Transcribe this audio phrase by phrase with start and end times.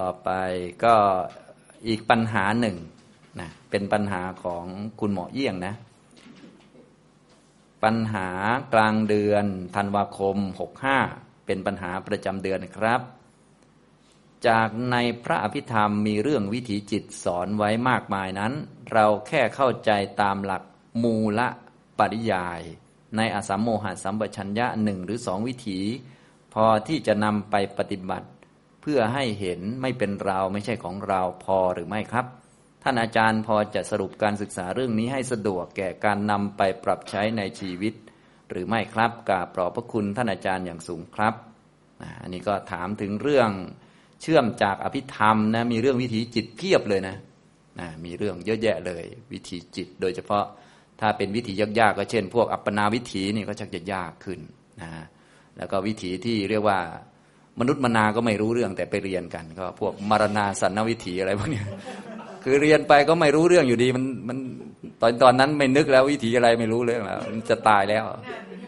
[0.00, 0.30] ต่อไป
[0.84, 0.94] ก็
[1.88, 2.76] อีกปัญหาหนึ่ง
[3.40, 4.64] นะเป็นปัญหาของ
[5.00, 5.74] คุณหมอเยี่ยงนะ
[7.84, 8.28] ปัญหา
[8.74, 9.46] กลางเดือน
[9.76, 10.36] ธันวาคม
[10.92, 13.00] 65 เป็นปัญหาประจำเดือนครับ
[14.48, 18.52] จากในพระอภิธรรมมีเรื่องวิถีจิตสอนไว้มากมายนั้น
[18.92, 19.90] เราแค่เข้าใจ
[20.20, 20.62] ตามหลัก
[21.02, 21.48] มูละ
[21.98, 22.60] ปริยาย
[23.16, 25.78] ในอสัมโมหสัมปชัญญะหนึ่งหรือสองวิถี
[26.54, 28.26] พอที่จะนำไปปฏิบัติ
[28.90, 32.26] พื่อให้เห็นไม่เป็นเราไม่ใช่ของเราพอหรือไม่ครับ
[32.82, 37.94] ท่านอาจารย์พอจะสรุปการศึกษาเรื่องนี้ให้สะดวกแก่การนำไปปรับใช้ในชีวิต
[38.50, 41.34] หรือไม่ครับกราบปรอบพระคุณท่านอาจารย์อย่างสูงครับ
[42.22, 43.50] อันนี้ก็ถามถึงเรื่อง
[44.22, 47.16] เชื่อมจากอภิธรรมนะมีเรื่องวิถีจิตเพียบเลยนะ
[47.80, 50.44] นะมีเรื่องเยอะแยะเลย วิถีจิต โดยเฉพาะ
[51.00, 54.40] ถ้าเป็นวิถียากๆก็เช่น พวกอัปปนาวิถีนี่ก็ชักจะยากขึ้น
[54.82, 54.90] นะ
[55.56, 56.78] แล้วก็วิถีที่เรียกว่า
[57.60, 61.62] มนุษย์มนาก็ไม่รู้เรื่องแต่ไปเรียนกัน ก็พวกมรณาสันนวิถีอะไรพวกนี้
[62.44, 64.38] คือเรียนไปก็ไม่รู้เรื่องอยู่ดี มันมัน
[65.00, 68.04] ตอนตอนนั้นไม่นึกแล้ววิถีอะไรไม่รู้เรื่องแล้วมันจะตายแล้ว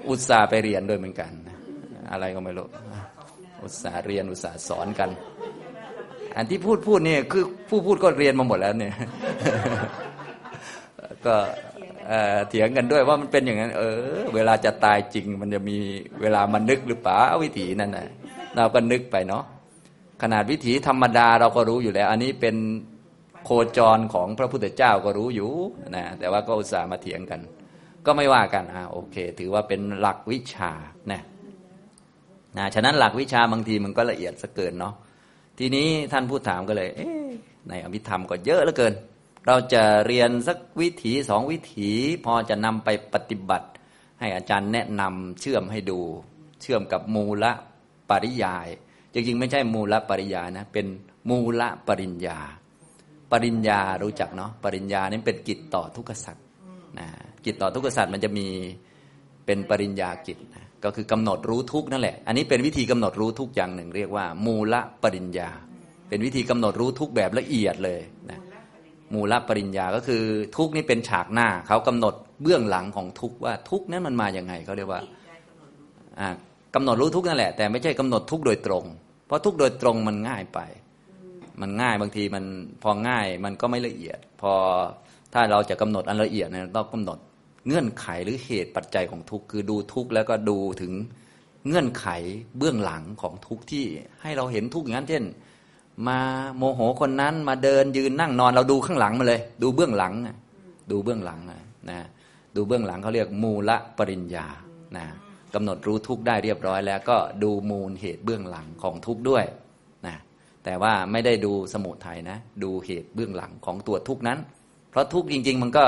[0.08, 1.30] อุตส่าห์ไปเรียนด้วยเหมือนกัน
[2.12, 2.67] อะไรก็ไม่รู้
[3.62, 5.11] อุตส่าห์เรียนอุตส่าห์สอนกัน
[6.36, 8.95] อันที่พูดพูดนี่คือผู้พูดก็เรียนมาหมดแล้วเนี่ย
[11.27, 11.34] ก็
[12.08, 15.77] เออเถียงกันด้วยว่ามันเป็นอย่างนั้น เออ เวลาจะตายจริง มันจะมี
[16.20, 18.06] เวลามันนึกหรือเปล่าวิถีนั่นนะ
[18.59, 19.45] เราก็นึกไปเนาะ
[20.23, 22.56] ขนาดวิถีธรรมดาเราก็รู้อยู่แล้ว อันนี้เป็น
[23.45, 25.51] โคจรของพระพุทธเจ้าก็รู้อยู่
[25.97, 27.41] นะแต่ว่าก็อุตส่าห์มาเถียงกัน
[28.06, 30.73] ก็ไม่ว่ากันอ่าโอเค ถือว่าเป็นหลักวิชา
[31.12, 31.23] นะ
[32.59, 34.95] นะฉะนั้นหลักวิชาบางทีมันก็ละเอียดสักเกินเนาะ
[35.59, 37.06] ทีนี้ท่านผู้ถามก็เลยเอ๊
[37.69, 38.95] ในอภิธรรมก็เยอะเหลือเกิน
[39.47, 41.91] เราจะเรียนสักวิถีสองวิถี
[42.25, 43.69] พอจะนำไปปฏิบัติ
[44.20, 46.01] ให้อาจารย์แนะนำเชื่อมให้ดู
[46.62, 47.53] เชื่อมกับมูละ
[48.11, 48.69] ปริยาย
[49.12, 50.87] จริงๆ ไม่ใช่มูละปริยายนะ เป็น
[51.31, 52.39] มูละปริญญา
[53.33, 56.45] ปริญญารู้จักเนาะ ปริญญานี่เป็นกิจต่อทุกขสัตว์
[56.98, 57.06] นะ
[57.45, 58.47] กิจต่อทุกขสัตว์มันจะมี
[59.47, 65.51] เป็นปริญญากิจนะ ก็คือกำหนดรู้ทุกนั่นแหละ อันนี้เป็นวิธีกำหนดรู้ทุกอย่างหนึ่ง เรียกว่า มูละปริญญา
[66.08, 68.41] เป็นวิธีกำหนดรู้ทุกแบบละเอียดเลยนะ
[69.14, 70.23] มูลปริญญาก็คือ
[70.57, 75.01] ทุกนี่เป็นฉากหน้าเขากำหนดเบื้องหลังของทุกว่าทุกนั้นมันมาอย่างไงเขาเรียกว่า
[76.74, 78.84] อ่ากำหนดรู้ทุกนั่นแหละ แต่ไม่ใช่กำหนดทุกโดยตรง
[79.27, 80.58] เพราะทุกโดยตรงมันง่ายไป
[81.61, 82.45] มันง่ายบางทีมัน
[82.83, 84.52] พอง่ายมันก็ไม่ละเอียด พอ
[85.34, 87.18] ถ้าเราจะกำหนดอันละเอียดเนี่ยต้องกำหนด
[87.67, 90.92] เงื่อนไขหรือเหตุปัจจัยของทุกคือดูทุกแล้วก็ดูถึง
[91.67, 92.06] เงื่อนไข
[92.58, 93.85] เบื้องหลังของทุกที่
[94.23, 95.24] ให้เราเห็นทุกอย่างนั้นเช่น
[96.06, 96.18] มา
[96.56, 100.36] โมโหคนนั้นมาเดินยืนนั่งนอนเราดูข้างหลังมาเลย ดูเบื้องหลังนะ
[100.90, 101.98] ดูเบื้องหลังนะนะ
[102.56, 104.46] ดูเบื้องหลังเขาเรียกมูลปริญญา
[104.96, 105.05] นะ
[105.55, 109.45] กำหนดรู้ทุกได้เรียบร้อย แล้วก็ดูมูลเหตุเบื้องหลังของทุกด้วย
[110.07, 110.17] นะ
[110.64, 114.39] แต่ว่าไม่ได้ดูสมุทัยนะ ดูเหตุเบื้องหลังของตัวทุกนั้น
[114.91, 115.85] เพราะทุกจริง ๆ มันก็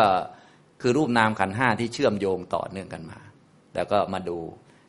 [0.80, 3.18] คือรูปนามขันห้าที่เชื่อมโยงต่อเนื่องกันมา
[3.74, 4.38] แล้วก็มาดู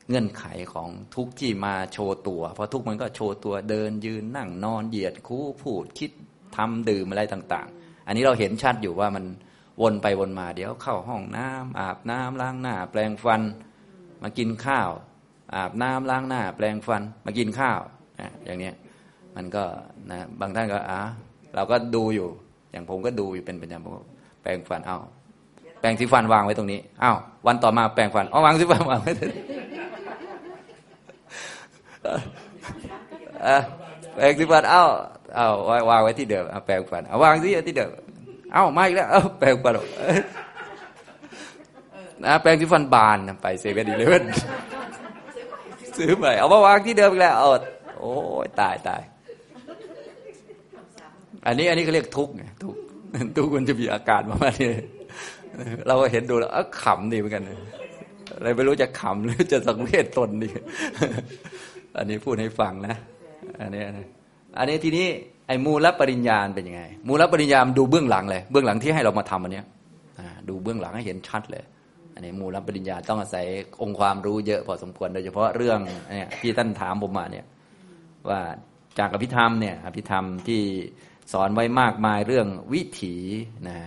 [0.08, 6.12] เงื่อนไขของทุกที่มาโชว์ตัว เพราะทุกมันก็โชว์ตัวเดินยืนนั่งนอนเหยียดคู่พูดคิด
[6.56, 9.26] ทำดื่มอะไรต่าง ๆ อันนี้เราเห็นชัดอยู่ว่ามัน
[9.82, 13.42] วนไปวนมาเดี๋ยวเข้าห้องน้ำอาบน้ำล้างหน้า แปลงฟัน
[14.24, 14.90] มากินข้าว
[15.54, 17.80] อาบน้ำล้างหน้า แปลงฟัน มากินข้าว
[18.46, 18.76] อย่างเนี้ย
[19.36, 19.64] มันก็
[20.12, 21.00] นะบางท่านก็อ่า
[21.56, 22.28] เราก็ดูอยู่
[22.72, 23.94] อย่างผมก็ดูอยู่เป็นประจำผม
[24.42, 25.00] แปลงฟันเอ้า
[25.80, 27.18] แปรงสีฟันวางไว้ตรงนี้อ้าว
[27.48, 29.12] วันต่อมาแปรงฟันเอาวางสีฟันวางไว้
[34.16, 34.84] แปรงสีฟันเอ้า
[35.36, 35.48] เอ้า
[35.90, 37.90] วางไว้ที่เดิมเอาแปรงฟันเอาวางที่ที่เดิม
[38.54, 39.74] เอ้ามาอีกแล้วเอาแปรงฟัน
[42.26, 44.24] นะแปรงสีฟันบานไปเซเว่นอีเลเว่น
[45.98, 47.48] ซื้อใหม่เอามาวางที่เดิมอีกแล้วเอา
[48.00, 48.14] โอ้
[48.46, 49.02] ยตายตาย
[51.46, 52.80] อันนี้อันนี้เขาเรียกทุกข์ไงทุกข์
[53.38, 54.72] ทุกข์มันจะมีอาการประมาณนี้
[55.88, 56.52] เราก็เห็นดูแล้ว
[56.84, 57.44] ขำดีเหมือนกัน
[58.36, 60.50] อะไรไม่รู้จะขำหรือจะสังเวชตนดี
[61.98, 62.96] อันนี้พูดให้ฟังนะ
[63.62, 65.08] อันนี้อันนี้ทีนี้
[65.48, 69.62] ไอ้มูลปริญญาเป็นยังไง มูลปริญญาดูเบื้องหลังเลย เบื้องหลังที่ให้เรามาทำอันนี้
[70.50, 71.64] ดูเบื้องหลังให้เห็นชัดเลย
[72.22, 73.46] นนี้มูลปริญญาต้องอาศัย
[73.82, 75.80] องค์ความรู้เยอะพอสมควร โดยเฉพาะเรื่อง
[76.12, 77.46] เนี่ยที่ท่านถามผมมาเนี่ย
[78.30, 78.40] ว่า
[79.00, 80.62] จากอภิธรรมเนี่ยอภิธรรมที่
[81.34, 83.16] สอนไว้มากมายเรื่องวิถี
[83.70, 83.80] นะ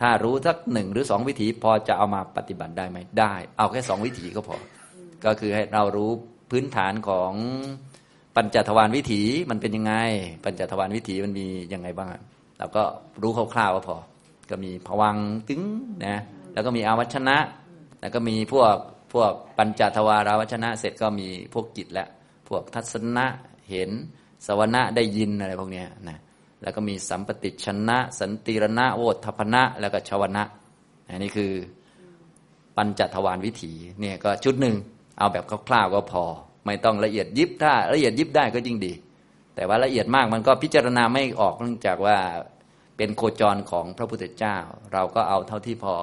[0.00, 4.56] ถ้ารู้สักหนึ่งหรือสองวิถีพอจะเอามาปฏิบัติได้ไหมได้ เอาแค่สองวิถีก็พอ
[5.24, 6.10] ก็คือให้เรารู้
[6.50, 7.32] พื้นฐานของ
[8.36, 9.94] ปัญจทวารวิถีมันเป็นยังไง
[10.44, 12.08] ปัญจทวารวิถีมันมียังไงบ้าง
[12.58, 12.82] เราก็
[13.22, 13.96] รู้คร่าวๆก็พอ
[14.50, 15.16] ก็มีผวัง
[15.48, 15.62] ตึง
[16.06, 16.18] นะ
[16.58, 17.36] แล้วก็มีอาวัชนะ
[18.00, 18.76] แล้วก็มีพวก
[19.12, 22.06] พวกปัญจทวาราวัชนะ เสร็จก็มีพวกจิตและ
[22.48, 23.26] พวกทัศนะ
[23.70, 23.90] เห็น
[24.46, 26.18] สวนะได้ยินอะไรพวกนี้นะ
[26.62, 30.42] แล้วก็มีสัมปติชนะ สันติรณะโวทพนะ แล้วก็ชวนะ
[31.08, 31.52] อันนี้คือ
[32.76, 34.76] ปัญจทวารวิถีเนี่ยก็ชุดหนึ่ง
[35.18, 36.24] เอาแบบคร่าวๆก็พอ
[36.66, 38.92] ไม่ต้องละเอียดยิบถ้าละเอียดยิบได้ก็ยิ่งดี
[39.54, 42.16] แต่ว่าละเอียดมากมันก็พิจารณาไม่ออกเนื่องจากว่า
[42.96, 44.56] เป็นโคจรของพระพุทธเจ้า
[44.92, 45.94] เราก็เอาเท่าที่พอ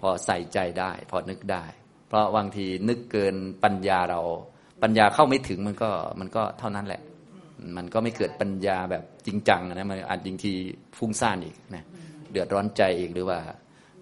[0.00, 1.64] พอใส่ใจได้ พอนึกได้
[2.08, 3.34] เพราะบางทีนึกเกิน
[3.64, 4.20] ปัญญาเรา
[4.82, 5.90] ปัญญาเข้าไม่ถึงมันก็
[6.20, 7.02] มันก็เท่านั้นแหละ
[7.76, 10.52] มันก็ไม่เกิดปัญญาแบบจริงจังนะมันอาจจริงที
[10.98, 11.84] ฟุ้งซ่านอีกนะ
[12.30, 13.38] เดือดร้อนใจอีกหรือว่า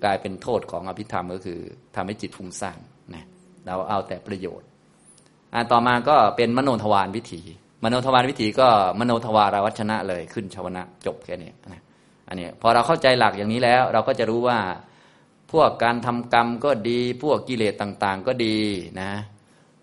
[0.04, 1.60] กลายเป็นโทษของอภิธรรมก็คือ
[1.96, 2.78] ทำให้จิตฟุ้งซ่าน
[3.14, 3.24] นะ
[3.66, 4.68] เราเอาแต่ประโยชน์
[5.54, 7.40] อ่าต่อมาก็เป็นมโนทวารวิถี
[7.84, 8.68] มโนทวารวิถีก็
[9.00, 11.82] มโนทวารวัชนะเลยขึ้นชวนะจบแค่นี้นะ
[12.28, 14.58] อันนี้พอเราเข้าใจหลักอย่างนี้แล้ว เราก็จะรู้ว่า
[15.52, 18.56] พวกการทำกรรมก็ดี พวกกิเลสต่างๆก็ดี
[19.00, 19.10] นะ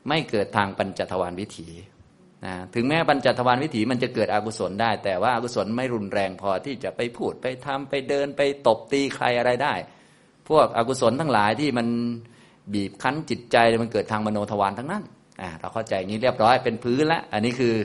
[0.08, 1.68] ไม่เกิดทางปัญจทวารวิถี
[2.46, 9.74] นะถึงแม้ปัญจทวารวิถีมันจะเกิดอกุศลได้ แต่ว่าอากุศลไม่รุนแรงพอที่จะไปพูดไปทำไปเดินไปตบตีใครอะไรได้
[10.50, 11.88] พวกอกุศลทั้งหลายที่มัน
[12.74, 15.04] บีบคั้นจิตใจมันเกิดทางมโนทวารทั้งนั้น
[15.42, 17.76] อ่าเราเข้าใจงนี้เรียบร้อยเป็นพื้นละอันนี้คือ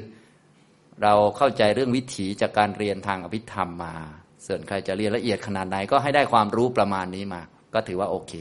[1.03, 3.95] เราเข้าใจเรื่องวิถีจากการเรียนทางอภิธรรมมา
[4.47, 7.43] ส่วนใครจะเรียนละเอียดขนาดไหนก็ให้ได้ความรู้ประมาณนี้มา
[7.75, 8.33] ก็ถือว่าโอเค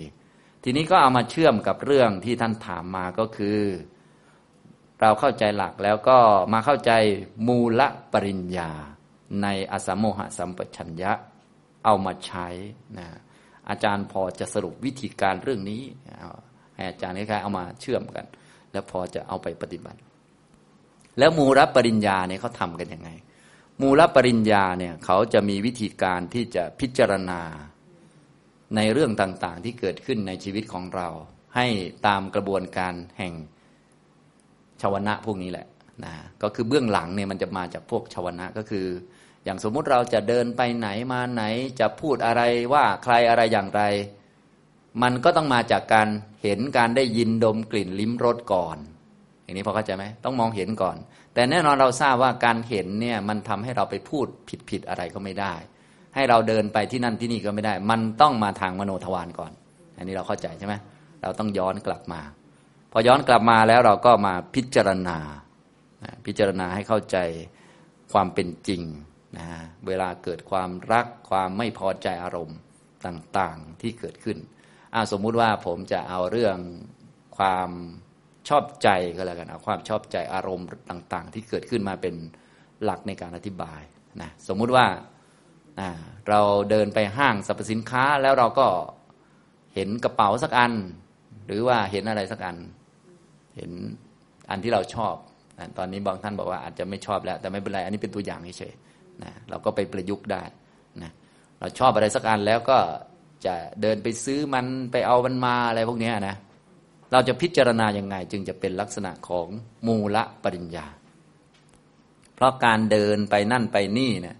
[0.63, 3.59] ทีนี้ก็เอามาเชื่อมกับเรื่องที่ท่านถามมาก็คือ
[5.01, 6.18] เราเข้าใจหลักแล้วก็
[6.53, 6.91] มาเข้าใจ
[7.47, 7.81] มูล
[8.13, 8.71] ปริญญา
[9.44, 11.12] ในอสมโมหสัมปชัญญะ
[11.85, 12.47] เอามาใช้
[12.97, 13.07] นะ
[13.69, 15.81] อาจารย์พอจะสรุปวิธีการเรื่องนี้
[16.75, 18.25] ให้อาจารย์คล้ายๆเอามาเชื่อมกัน
[18.71, 20.00] แล้วพอจะเอาไปปฏิบัติ
[21.19, 23.09] แล้วมูลปริญญาเนี่ยเขาทำกันยังไง
[23.81, 27.41] มูลปริญญาเนี่ยเขาจะมีวิธีการที่จะพิจารณา
[28.75, 31.08] ในเรื่องต่างๆ ที่เกิดขึ้นในชีวิตของเรา
[31.56, 31.68] ให้
[32.08, 33.34] ตามกระบวนการแห่ง
[34.81, 35.68] ชาวนะพวกนี้แหละ
[36.06, 38.86] นะก็คือเบื้องหลังเนี่ยมันจะมาจากพวกชาวนะก็คือ
[39.44, 41.44] อย่างสมมุติเราจะเดินไปไหนมาไหน
[41.80, 42.42] จะพูดอะไร
[42.74, 43.81] ว่าใครอะไรอย่างไร
[45.02, 46.08] มันก็ต้องมาจากการ
[46.42, 48.78] เห็นการได้ยินดมกลิ่นลิ้มรสก่อน
[49.44, 50.98] อย่างนี้พอเข้าใจไหมต้องมองเห็นก่อน
[51.34, 55.54] แต่แน่นอนเราทราบว่าการเห็นเนี่ยมันทำให้เราไปพูดผิดผิดอะไรก็ไม่ได้
[56.18, 59.52] ให้เราเดินไปที่นั่นที่นี่ก็ไม่ได้ มันต้องมาทางมโนทวารก่อน
[59.98, 60.75] อันนี้เราเข้าใจใช่ไหม
[61.22, 62.22] เราต้องย้อนกลับมา
[62.92, 65.18] พอย้อนกลับมาแล้วเราก็มาพิจารณา
[66.25, 67.18] พิจารณาให้เข้าใจ
[68.14, 68.81] ความเป็นจริง
[69.38, 69.48] นะ
[69.88, 72.58] เวลาเกิดความรักความไม่พอใจอารมณ์
[73.06, 74.38] ต่างๆที่เกิดขึ้น
[75.12, 76.58] สมมุติว่าผมจะเอาเรื่อง
[77.38, 77.70] ความ
[78.50, 82.16] ชอบใจก็แล้วกันเอาความชอบใจอารมณ์ต่าง ๆ ที่เกิดขึ้นมาเป็น
[82.84, 83.81] หลักในการอธิบาย
[84.22, 84.86] นะสมมุติว่า
[86.29, 86.39] เรา
[86.69, 88.68] เดินไปห้างสรรพสินค้าแล้วเราก็
[89.74, 90.74] เห็นกระเป๋าสักอัน
[91.47, 92.57] หรือว่าเห็นอะไรสักอัน
[93.56, 93.71] เห็น
[94.50, 95.15] อันที่เราชอบ
[95.77, 100.44] ตอนนี้บางท่านบอกว่าอาจจะไม่ชอบแล้ว แต่ไม่เป็นไร อันนี้เป็นตัวอย่างเฉยๆนะเราก็ไปประยุกต์ได้
[101.03, 101.12] นะ
[101.59, 102.77] เราชอบอะไรสักอันแล้วก็
[103.45, 106.35] จะเดินไปซื้อมันไปเอามันมาอะไรพวกนี้นะ
[107.12, 109.47] เราจะพิจารณายังไง จึงจะเป็นลักษณะของ
[109.88, 110.88] มูละปริญญา
[112.35, 114.38] เพราะการเดินไปนั่นไปนี่เนะี่ย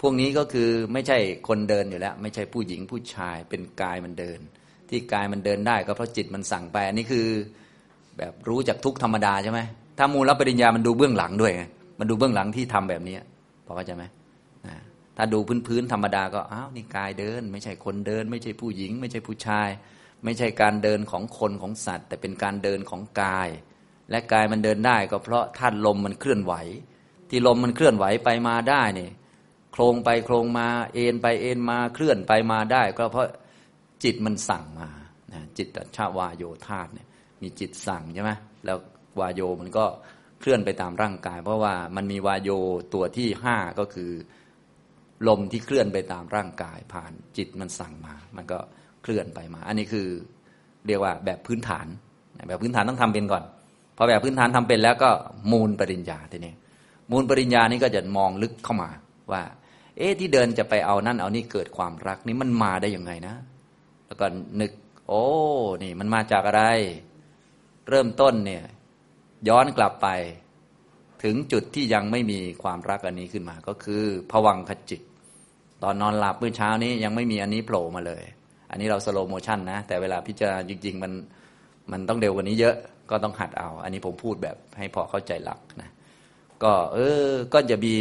[0.00, 4.38] พวกนี้ก็คือไม่ใช่คนเดินอยู่แล้ว ไม่ใช่ผู้หญิงผู้ชายเป็นกายมันเดิน
[4.88, 7.26] ที่กายมันเดินได้ก็เพราะจิตมันสั่งไป อันนี้คือ
[8.18, 9.60] แบบรู้จากทุกธรรมดาใช่ไหม
[9.98, 11.62] ถ้ามูลปริญญามันดูเบื้องหลังด้วยไง
[11.98, 13.16] มันดูเบื้องหลังที่ทำแบบนี้
[13.66, 14.04] พอเข้าใจไหม
[15.16, 19.68] ถ้าดูพื้นๆธรรมดาก็อ้าวนี่กายเดิน ไม่ใช่คนเดิน ไม่ใช่ผู้หญิง ไม่ใช่ผู้ชาย
[20.24, 23.48] ไม่ใช่การเดินของคนของสัตว์ แต่เป็นการเดินของกาย
[24.10, 26.54] และกายมันเดินได้ ก็เพราะธาตุลมมันเคลื่อนไหว
[27.30, 29.10] ที่ลมมันเคลื่อนไหวไปมาได้เนี่ย
[29.76, 33.28] โครงไปโครงมาเอ็นไปเอ็นมาเคลื่อนไปมาได้ ก็เพราะ
[34.04, 34.88] จิตมันสั่งมา
[35.58, 37.08] จิตชาวาโยธาเนี่ย
[37.42, 38.32] มีจิตสั่งใช่ไหม
[38.64, 38.78] แล้ว
[39.20, 39.84] วาโยมันก็
[40.40, 42.50] เคลื่อนไปตามร่างกาย เพราะว่ามันมีวาโย
[42.94, 44.10] ตัวที่ห้าก็คือ
[45.28, 48.58] ลมที่เคลื่อนไปตามร่างกาย ผ่านจิตมันสั่งมา มันก็
[49.02, 50.08] เคลื่อนไปมา อันนี้คือ
[50.86, 51.86] เรียกว่าแบบพื้นฐาน
[52.48, 53.44] แบบพื้นฐานต้องทำเป็นก่อน
[53.96, 55.10] พอแบบพื้นฐานทำเป็นแล้วก็
[55.52, 56.54] มูลปริญญาทีนี้
[57.10, 58.90] มูลปริญญานี่ก็จะมองลึกเข้ามา
[59.32, 59.42] ว่า
[59.98, 63.34] เอ๊ะที่เดินจะไปเอานั่นเอานี่เกิดความรักนี่มันมาได้ยังไงนะ
[64.06, 64.26] แล้วก็
[64.60, 64.72] นึก
[65.08, 65.24] โอ้
[65.82, 66.62] นี่มันมาจากอะไร
[67.88, 68.64] เริ่มต้นเนี่ย
[69.48, 70.08] ย้อนกลับไป
[71.22, 75.00] ถึงจุดที่ยังไม่มีความรักอันนี้ขึ้นมา ก็คือผวังขจิต
[75.82, 78.22] ตอนนอนหลับเมื่อเช้านี้ยังไม่มีอันนี้โผล่มาเลย
[78.70, 81.12] อันนี้เราสโลโมชันนะ แต่เวลาพิจารณาจริงๆมัน
[81.92, 82.76] มันต้องเร็วกว่านี้เยอะ
[83.10, 85.90] ก็ต้องหัดเอา อันนี้ผมพูดแบบให้พอเข้าใจหลักนะ
[86.62, 86.98] ก็เอ
[87.28, 87.96] อก็จะมี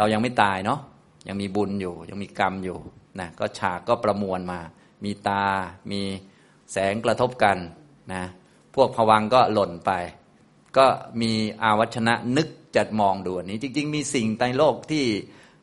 [0.00, 0.80] เรายังไม่ตายเนาะ
[1.28, 2.78] ยังมีบุญอยู่ ยังมีกรรมอยู่
[3.20, 4.60] นะก็ฉากก็ประมวลมา
[5.04, 5.44] มีตา
[5.90, 6.00] มี
[6.72, 7.56] แสงกระทบกัน
[8.12, 8.22] นะ
[8.74, 9.90] พวกผวังก็หล่นไป
[10.76, 10.86] ก็
[11.20, 15.04] มีอาวัชนะนึกจัดมองดูอันนี้ จริง ๆ มีสิ่งในโลกที่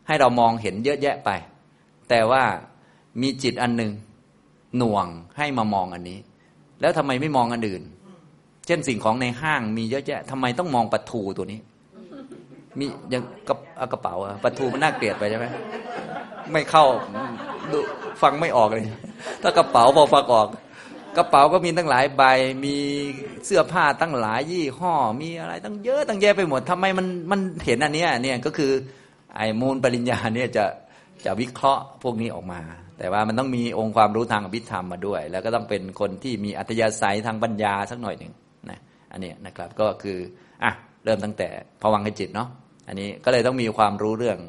[0.07, 1.29] ให้เรามองเห็นเยอะแยะไป
[2.09, 2.43] แต่ว่า
[3.21, 3.91] มีจิตอันหนึ่ง
[4.77, 6.19] หน่วงให้มามองอันนี้
[6.81, 7.83] แล้วทำไมไม่มองอันอื่น
[8.65, 11.59] เช่นสิ่งของในห้างมีเยอะแยะทำไมต้องมองประตูตัวนี้
[12.79, 13.55] มียังกระ
[13.91, 15.45] กระเป๋าอะประตูมันน่าเกลียดไปใช่ไหม
[16.51, 16.85] ไม่เข้า
[18.21, 18.85] ฟังไม่ออกเลย
[19.41, 20.47] ถ้ากระเป๋าพอฟังออก
[21.17, 22.23] กระเป๋าก็มีตั้งหลายใบ
[22.65, 22.75] มี
[23.45, 28.71] เสื้อผ้าตั้งหลายยี่ห้อ มีอะไรตั้งเยอะตั้งแยะไปหมดทำไมมันมันเห็นอันเนี้ยเนี่ยก็คือ
[29.35, 30.65] ไอ้มูลปริญญาเนี่ยจะ
[31.25, 32.61] จะวิเคราะห์พวกนี้ออกมา
[32.99, 38.33] แต่ว่ามันต้องมีองค์ความรู้ทางอภิธรรมมาด้วย แล้วก็ต้องเป็นคนที่มีอัธยาศัยทางปัญญาสักหน่อยหนึ่ง
[38.69, 38.79] นะ
[39.11, 40.17] อันนี้นะครับก็คือ
[40.63, 40.71] อะ
[41.03, 41.47] เริ่มตั้งแต่
[41.81, 42.49] ภวังคจิตเนาะ
[42.87, 44.39] อันนี้ก็เลยต้องมีความรู้เรื่อง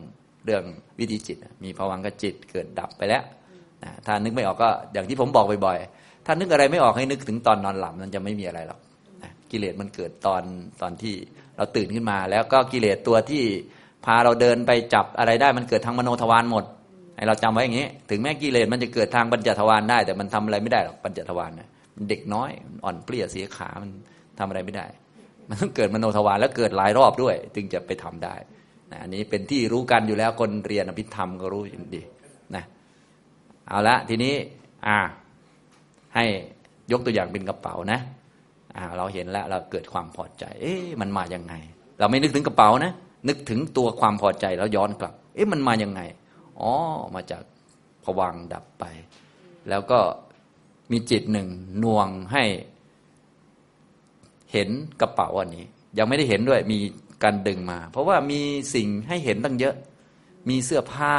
[0.45, 0.65] เรื่อง
[0.99, 3.23] วิธีจิต มีภวังคจิตเกิดดับไปแล้ว
[3.85, 8.81] นะถ้านึกไม่ออกก็อย่างที่ผมบอกบ่อยๆ ถ้านึกอะไรไม่ออกให้นึกถึงตอนนอนหลับมันจะไม่มีอะไรหรอก
[9.23, 10.43] นะกิเลสมันเกิดตอน
[10.81, 11.15] ตอนที่
[11.57, 13.43] เราตื่นขึ้นมา แล้วก็กิเลสตัวที่
[14.05, 16.65] พาเราเดินไปจับอะไรได้มันเกิดทางมโนทวารหมด
[17.17, 22.51] ให้เราจำไว้อย่างนี้ ถึงแม้กิเลสมันจะเกิดทางปัญจทวารได้ แต่มันทำอะไรไม่ได้หรอกปัญจทวารนะมันเด็กน้อย
[22.85, 23.91] อ่อนเปลี้ยเสียขามัน
[24.39, 24.87] ทำอะไรไม่ได้
[25.49, 28.35] มันต้องเกิดมโนทวารแล้วเกิดหลายรอบด้วยถึงจะไปทำได้
[28.91, 32.03] นะอันนี้เป็นที่รู้กันอยู่แล้วคนเรียนอภิธรรมก็รู้อยู่ดี
[32.55, 32.65] นะ
[33.69, 34.35] เอาละทีนี้
[34.87, 34.99] อ่า
[36.15, 36.25] ให้
[36.93, 38.01] ยกตัวอย่างเป็นกระเป๋านะ
[38.77, 41.55] อ่าเราเห็นแล้วเราเกิดความพอใจ เอ๊ะมันมาอย่างไง
[41.99, 42.93] เราไม่นึกถึงกระเป๋านะ
[43.29, 46.01] นึกถึงตัวความพอใจแล้วย้อนกลับ เอ๊ะมันมาอย่างไง
[46.61, 46.73] อ๋อ
[47.15, 47.43] มาจาก
[48.05, 48.85] ผวังดับไป
[49.69, 49.99] แล้วก็
[50.93, 51.49] มีจิตหนึ่ง
[51.83, 52.45] น่วงให้
[54.53, 54.69] เห็น
[55.01, 55.65] กระเป๋าอันนี้
[55.99, 56.79] ยังไม่ได้เห็นด้วยมี
[57.23, 58.41] การดึงมา เพราะว่ามี
[58.75, 59.75] สิ่งให้เห็นตั้งเยอะ
[60.49, 61.17] มีเสื้อผ้า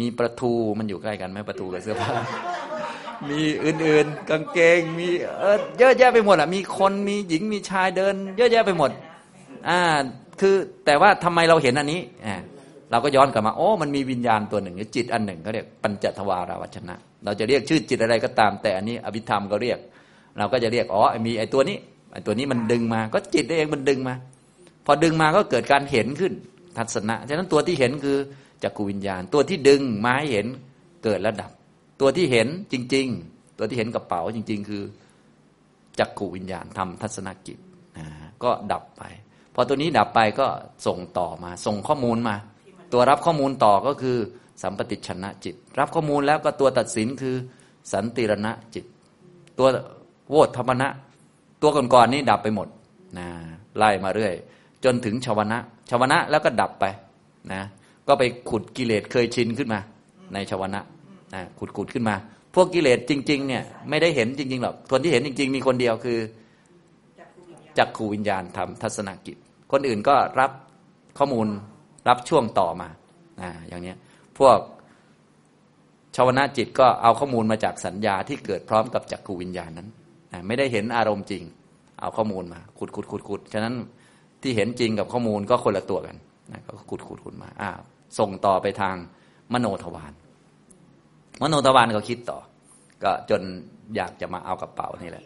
[0.00, 2.14] มีประตูมันอยู่ใกล้กันไหมประตูกับเสื้อผ้า
[3.30, 5.08] มีอื่นๆ กางเกงมี
[5.38, 8.90] เออเยอะแยะไปหมดอะมีคนมีหญิงมีชายเดิน เยอะแยะไปหมด
[9.68, 9.80] อ่า
[10.40, 10.54] คือ
[10.86, 12.36] แต่ว่าทำไมเราเห็นอันนี้อ่า
[12.90, 19.78] เราก็ย้อนกลับมาโอ้มันมีวิญญาณตัวหนึ่งหรือจิตอันหนึ่งเขาเรียกปัญจทวาราวัชนะ เราจะเรียกชื่อจิตอะไรก็ตาม แต่อันนี้อภิธรรมก็เรียก
[20.38, 21.76] เราก็จะเรียกอ๋อมีไอ้ตัวนี้
[22.14, 24.14] ไอ้ตัวนี้มันดึงมา ก็จิตเองมันดึงมา
[24.86, 26.32] พอดึงมาก็เกิดการเห็นขึ้น
[26.76, 28.18] ทัศนะฉะนั้นตัวที่เห็นคือ
[28.62, 30.46] จักรวิญญาณ ตัวที่ดึงมาให้เห็น
[31.04, 31.50] เกิดแล้วดับ
[32.00, 34.82] ตัวที่เห็นจริง ๆ ตัวที่เห็นกระเป๋าจริง ๆ คือ
[35.98, 37.58] จักรวิญญาณทำทัศนกิจ
[38.42, 39.02] ก็ดับไป
[39.54, 40.46] พอตัวนี้ดับไปก็
[40.86, 42.36] ส่งต่อมา ส่งข้อมูลมา
[42.92, 44.16] ตัวรับข้อมูลต่อก็คือ
[44.62, 47.34] สัมปติชนะจิต รับข้อมูลแล้วก็ตัวตัดสินคือ
[47.92, 48.84] สันติรณะจิต
[49.58, 49.68] ตัว
[50.30, 50.88] โวธรรมณะ
[51.64, 52.68] ตัวก่อนๆนนี้ดับไปหมด
[53.18, 53.26] นะ
[53.78, 54.34] ไล่มาเรื่อย
[54.84, 55.58] จนถึงชาวนะ
[55.90, 56.84] ชาวนะแล้วก็ดับไป
[57.52, 57.62] นะ
[58.08, 59.80] ก็ไปขุดกิเลสเคยชินขึ้นมา
[60.34, 60.80] ในชาวนะ
[61.34, 62.16] นะขุดขุดขึ้นมา
[62.54, 66.18] พวกกิเลสจริงๆเนี่ยไม่ได้เห็นจริงๆหรอกคนที่เห็นจริง ๆ มีคนเดียวคือ
[67.78, 69.36] จักขูวิญญาณทำทัศนกิจ
[69.72, 70.50] คนอื่นก็รับ
[71.18, 71.46] ข้อมูล
[72.08, 72.88] รับช่วงต่อมา
[73.40, 73.94] นะอย่างนี้
[74.38, 74.58] พวก
[76.16, 79.88] ชาวนาจิตก็เอาข้อมูลมาจากสัญญาที่เกิดพร้อมกับจักรวิญญาณนั้น
[80.46, 81.42] ไม่ได้เห็นอารมณ์จริง
[82.00, 83.74] เอาข้อมูลมาขุดขุดขุดขุดฉะนั้น
[84.42, 86.16] ที่เห็นจริงกับข้อมูลก็คนละตัวกัน
[86.52, 87.70] นะก็ขุดขุดขุดมาอ่า
[88.18, 88.96] ส่งต่อไปทาง
[89.52, 90.12] มโนทวาร
[91.42, 92.38] มโนทวารก็คิดต่อ
[93.02, 93.42] ก็จน
[93.96, 95.24] อยากจะมาเอากระเป๋านี่แหละ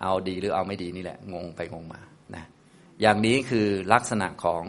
[0.00, 2.00] เอาดีหรือเอาไม่ดีนี่แหละ งงไปงงมา
[2.34, 2.44] นะ
[3.00, 4.64] อย่างนี้คือลักษณะของ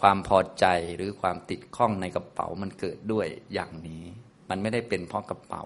[0.00, 0.66] ความพอใจ
[0.96, 4.02] หรือความติดข้องในกระเป๋ามันเกิดด้วยอย่างนี้
[4.50, 5.62] มันไม่ได้เป็นเพราะกระเป๋า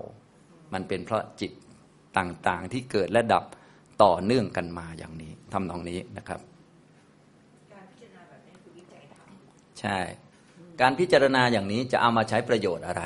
[0.73, 1.53] มันเป็นเพราะจิต
[2.19, 3.45] ต่างๆ ที่เกิดและดับ
[4.03, 6.41] ต่อเนื่องกันมาอย่างนี้ทำตรงนี้นะครับ
[9.81, 9.99] ใช่
[10.81, 13.05] การพิจารณาอย่างนี้จะเอามาใช้ประโยชน์อะไร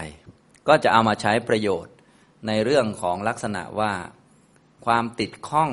[0.69, 1.95] ก็จะเอามาใช้ประโยชน์
[2.47, 3.93] ในเรื่องของลักษณะว่า
[4.87, 5.71] ความติดข้อง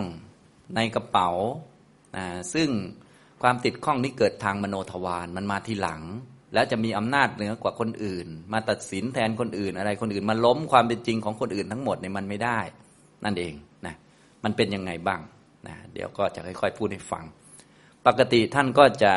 [0.75, 1.29] ในกระเป๋า
[2.53, 2.69] ซึ่ง
[3.41, 6.01] ความติดข้องนี้เกิดทางมโนทวารมันมาทีหลัง
[6.53, 12.59] แล้วจะมีอำนาจเหนือกว่าคนอื่น มาตัดสินแทนคนอื่นอะไรคนอื่น มาล้มความเป็นจริงของคนอื่นทั้งหมดเนี่ยมันไม่ได้
[13.25, 13.53] นั่นเอง
[13.85, 13.95] นะ
[14.43, 15.21] มันเป็นยังไงบ้าง
[15.67, 17.23] นะเดี๋ยวก็จะค่อยๆพูดให้ฟัง
[18.05, 19.13] ปกติท่านก็จะ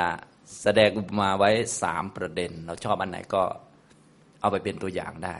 [0.63, 1.51] แสดงอุปมาไว้
[1.83, 3.43] สามประเด็น เราชอบอันไหนก็
[4.41, 5.37] เอาไปเป็นตัวอย่างได้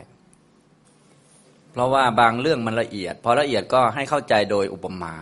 [1.71, 5.15] เพราะว่าบางเรื่องมันละเอียด พอละเอียดก็ให้เข้าใจโดยอุปมา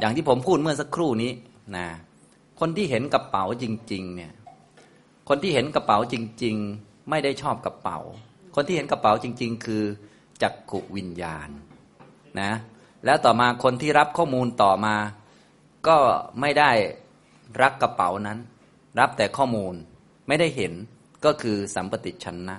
[0.00, 1.32] อย่างที่ผมพูดเมื่อสักครู่นี้
[1.76, 1.86] นะ
[2.60, 4.32] คนที่เห็นกระเป๋าจริง ๆ เนี่ย
[5.28, 7.98] คนที่เห็นกระเป๋าจริง ๆ ไม่ได้ชอบกระเป๋า
[8.54, 9.82] คนที่เห็นกระเป๋าจริง ๆ คือ
[10.42, 11.48] จักขุวิญญาณ
[12.42, 12.52] นะ
[13.04, 14.96] แล้วต่อมาคนที่รับข้อมูลต่อมา
[15.88, 15.96] ก็
[16.40, 16.70] ไม่ได้
[17.62, 18.38] รักกระเป๋านั้น
[18.98, 19.74] รับแต่ข้อมูล
[20.28, 20.72] ไม่ได้เห็น
[21.24, 22.58] ก็คือสัมปติชนนะ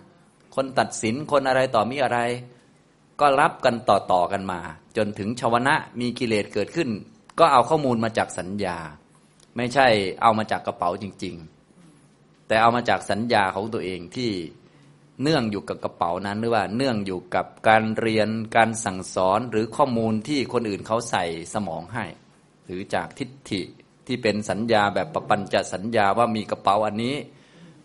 [0.56, 2.20] คนตัดสินคนอะไรต่อมีอะไร
[3.20, 4.60] ก็รับกันต่อๆกันมา
[4.98, 6.90] จนถึงชาวนะมีกิเลสเกิดขึ้น
[7.40, 8.78] ก็เอาข้อมูลมาจากสัญญา
[9.58, 9.88] ไม่ใช่
[10.22, 11.36] เอามาจากกระเป๋าจริง
[11.92, 14.32] ๆ แต่เอามาจากสัญญาของตัวเองที่
[15.24, 22.06] เนื่องอยู่กับกระเป๋านั้นหรือว่าเนื่องอยู่กับการเรียนการสั่งสอนหรือข้อมูลที่คนอื่นเขาใส่สมองให้
[22.66, 23.62] หรือจากทิฏฐิ
[24.08, 27.16] ที่เป็นสัญญาแบบประปัญจสัญญาว่ามีกระเป๋าอันนี้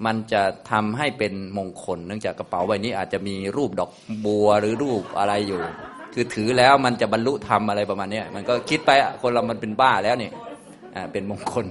[0.07, 3.91] มันจะทำให้เป็นมงคล เนื่องจากกระเป๋าใบนี้อาจจะมีรูปดอก
[4.25, 5.61] บัวหรือรูปอะไรอยู่
[6.15, 8.91] คือถือแล้วมันจะบรรลุธรรมอะไรประมาณนี้มันก็คิดไป
[9.23, 10.31] คนเรามันเป็นบ้าแล้วนี่
[10.95, 11.67] อ่าเป็นมงคล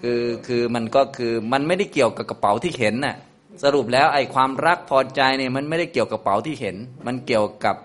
[0.00, 3.16] คือคือมันก็คือมันไม่ได้เกี่ยวกับกระเป๋าที่เห็นน่ะ
[3.62, 7.76] สรุปแล้วไอ้ความรักพอใจเนี่ยมันไม่ได้เกี่ยวกับกระเป๋าที่เห็น มันเกี่ยวกับ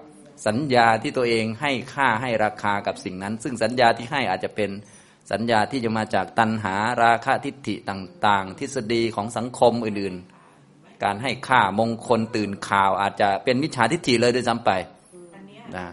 [0.47, 4.69] สัญญาที่ตัวเองให้ค่าให้ราคากับสิ่งนั้น ซึ่งสัญญาที่ให้อาจจะเป็น
[5.31, 14.71] สัญญาที่จะมาจากตัณหาราคะทิฏฐิต่างๆ ทฤษฎีของสังคมอื่นๆ การให้ค่ามงคลตื่นข่าวอาจจะเป็นมิจฉาทิฏฐิเลยด้วยซ้ำไป
[15.77, 15.85] นะ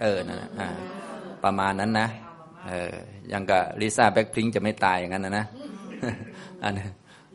[0.00, 0.68] เออนั่นนะอ่า
[1.44, 2.08] ประมาณนั้นนะ
[2.68, 2.94] เออ
[3.32, 5.46] ยังกับลิซ่าแบ็คพิงจะไม่ตายอย่างนั้นนะนะ
[6.62, 6.84] อันนี้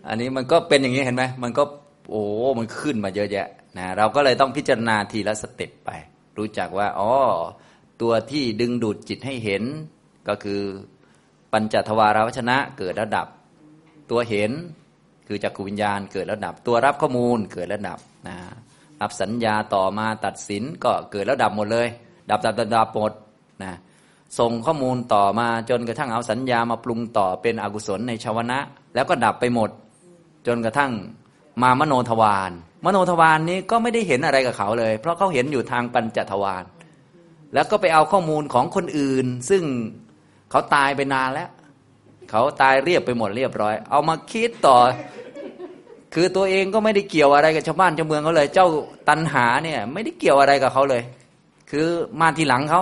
[0.07, 1.63] อันนี้มันก็เป็นอย่างนี้เห็นไหมมันก็
[2.09, 2.23] โอ้
[2.57, 5.89] มันขึ้นมาเยอะแยะนะเราก็เลยต้องพิจารณาทีละสเต็ปไป
[6.37, 7.11] รู้จักว่าอ๋อ
[8.01, 9.63] ตัวที่ดึงดูดจิตให้เห็น
[10.27, 10.61] ก็คือ
[11.51, 13.27] ปัญจทวาราวชนะเกิดระดับ
[14.11, 14.51] ตัวเห็น
[15.27, 18.37] คือจักรวิญญาณเกิดระดับ ตัวรับข้อมูลเกิดระดับนะ
[19.01, 21.87] รับสัญญาต่อมาตัดสินก็เกิดระดับหมดเลย
[22.29, 23.11] ดับดับดับดับหมด
[23.63, 23.73] นะ
[24.39, 28.59] ส่งข้อมูลต่อมาจนกระทั่งเอาสัญญามาปรุงต่อเป็นอกุศลในชาวนะ
[28.95, 29.69] แล้วก็ดับไปหมด
[30.49, 30.91] จนกระทั่ง
[31.61, 32.51] มามโนทวาร
[32.85, 36.63] มโนทวารนนี้ก็ไม่ได้เห็นอะไรกับเขาเลย เพราะเขาเห็นอยู่ทางปัญจทวาร
[37.53, 39.63] แล้วก็ไปเอาข้อมูลของคนอื่น ซึ่ง
[40.51, 41.49] เขาตายไปนานแล้ว
[42.29, 44.77] เขาตายเรียบไปหมดเรียบร้อย เอามาคิดต่อ
[46.13, 48.67] คือตัวเองก็ไม่ได้เกี่ยวอะไรกับชาวบ้านชาวเมืองเขาเลย เจ้า
[49.09, 51.01] ตันหาเนี่ย ไม่ได้เกี่ยวอะไรกับเขาเลย
[51.71, 51.87] คือ
[52.19, 52.81] มาทีหลังเขา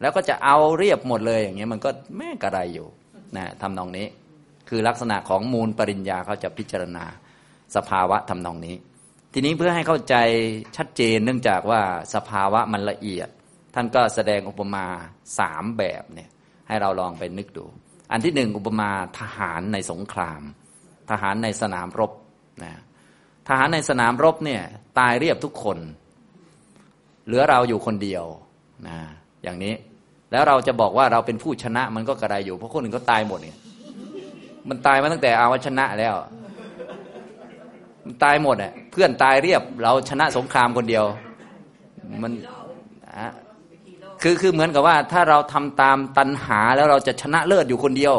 [0.00, 2.86] แล้วก็จะเอาเรียบหมดเลยอย่างเงี้ยมันก็แม่กระไรอยู่
[3.36, 4.06] นะทำนองนี้
[4.74, 7.04] คือลักษณะของมูลปริญญาเขาจะพิจารณา
[7.76, 8.76] สภาวะทำนองนี้
[9.32, 10.14] ทีนี้เพื่อให้เข้าใจ
[10.76, 11.80] ชัดเจนเนื่องจากว่า
[12.14, 13.28] สภาวะมันละเอียด
[13.74, 14.86] ท่านก็แสดงอุปมา
[15.38, 16.30] สามแบบเนี่ย
[16.68, 17.64] ให้เราลองไปนึกดู
[18.12, 20.42] อันที่หนึ่งอุปมาทหารในสงคราม
[21.10, 22.12] ทหารในสนามรบ
[22.62, 22.72] นะ
[23.48, 24.62] ทหารในสนามรบเนี่ย
[24.98, 25.78] ตายเรียบทุกคน
[27.26, 28.24] เหลือเราอยู่คนเดียว
[28.88, 28.98] นะ
[29.42, 29.74] อย่างนี้
[30.32, 33.58] แล้วเราจะบอกว่าเราเป็นผู้ชนะมันก็กระไรอยู่เพราะคนอื่นก็ตายหมดเนี่ย
[34.68, 36.14] มันตายมาตั้งแต่อาวชนะแล้ว
[38.06, 41.04] มันตายหมดอะเพื่อนตายเรียบ เราชนะสงครามคนเดียว
[42.22, 42.32] มัน
[44.22, 48.14] คือคือเหมือนกับว่า ถ้าเราทำตามตันหาแล้วเราจะชนะเลิศอยู่คนเดียว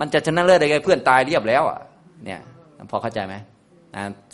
[0.00, 1.80] มันจะชนะเลิศได้ไงเพื่อนตายเรียบแล้วอะ
[2.24, 2.40] เนี่ย
[2.90, 3.34] พอเข้าใจไหม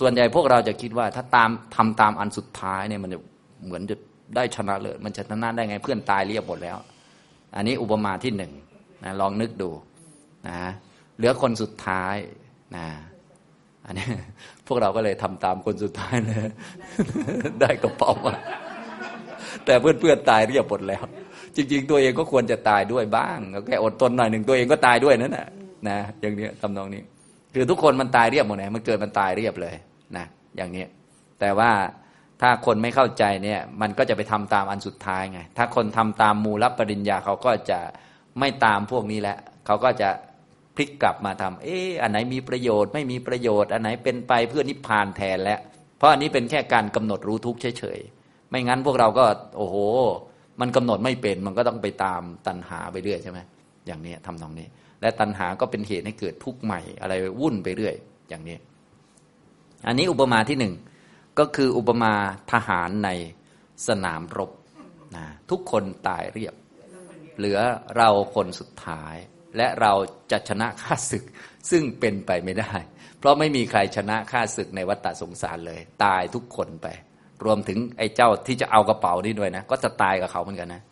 [0.00, 3.18] ส่วนใหญ่พวกเราจะคิดว่า ถ้าตามทำตามอันสุดท้ายเนี่ยมันจะ
[3.66, 3.96] เหมือนจะ
[4.36, 6.78] ได้ชนะเลยมันจะชนะได้ไงเพื่อนตายเรียบหมดแล้ว
[7.56, 8.52] อันนี้อุปมาที่หนึ่ง
[9.04, 9.70] นะลองนึกดู
[10.48, 10.56] นะ
[11.16, 12.16] เหลือคนสุดท้าย
[12.76, 12.86] นะ
[13.86, 14.06] อันนี้
[14.66, 16.38] พวกเราก็เลยทำตามคนสุดท้ายเลย
[17.60, 18.34] ได้กระเป๋ามา
[19.64, 21.02] แต่เพื่อนเพื่อนตายเรียบหมดแล้ว
[21.56, 25.48] จริง ๆ ตัวเองก็ควรจะตายด้วยบ้างแค่อดทนหน่อยหนึ่งตัวเองก็ตายด้วยนั่นแหละ
[25.88, 27.02] นะอย่างนี้ทำนองนี้
[27.54, 29.74] คือทุกคนมันตายเรียบหมดเลยมันเกิดมันตายเรียบเลย
[30.16, 30.84] นะอย่างนี้
[31.40, 31.70] แต่ว่า
[32.40, 37.80] ถ้าคนไม่เข้าใจเนี่ย มันก็จะไปทำตามอันสุดท้ายไง ถ้าคนทำตามมูลปริญญาเขาก็จะ
[38.38, 40.10] ไม่ตามพวกนี้แหละเขาก็จะ
[40.76, 45.60] พลิกกลับมาทำเอ๊ะอันไหนมีประโยชน์ไม่มีประโยชน์ อันไหนเป็นไปเพื่อนิพพานแทนแล้ว
[45.98, 49.24] เพราะอันนี้เป็นแค่การกำหนดรู้ทุกข์เฉยๆ ไม่งั้นพวกเราก็
[49.56, 49.76] โอ้โห
[50.60, 53.38] มันกำหนดไม่เป็น มันก็ต้องไปตามตัณหาไปเรื่อยใช่ไหม
[53.86, 54.66] อย่างนี้ทำตรงนี้
[55.00, 57.94] และตัณหาก็เป็นเหตุให้เกิดทุกข์ใหม่ อะไรวุ่นไปเรื่อย
[58.28, 58.56] อย่างนี้
[59.86, 60.74] อันนี้อุปมาที่หนึ่ง
[61.38, 62.12] ก็คืออุปมา
[62.52, 63.10] ทหารใน
[63.88, 64.50] สนามรบ
[65.16, 66.54] นะทุกคนตายเรียบ
[67.38, 67.58] เหลือ
[67.96, 69.16] เราคนสุดท้าย
[69.56, 69.92] และเรา
[70.32, 71.24] จะชนะข้าศึก
[71.70, 72.74] ซึ่งเป็นไปไม่ได้
[73.18, 76.86] เพราะไม่มีใครชนะข้าศึกในวัฏสงสารเลย ตายทุกคนไป
[77.44, 80.82] รวมถึงไอ้เจ้าที่จะเอากระเป๋านี่ด้วยนะ ก็จะตายกับเขาเหมือนกันนะ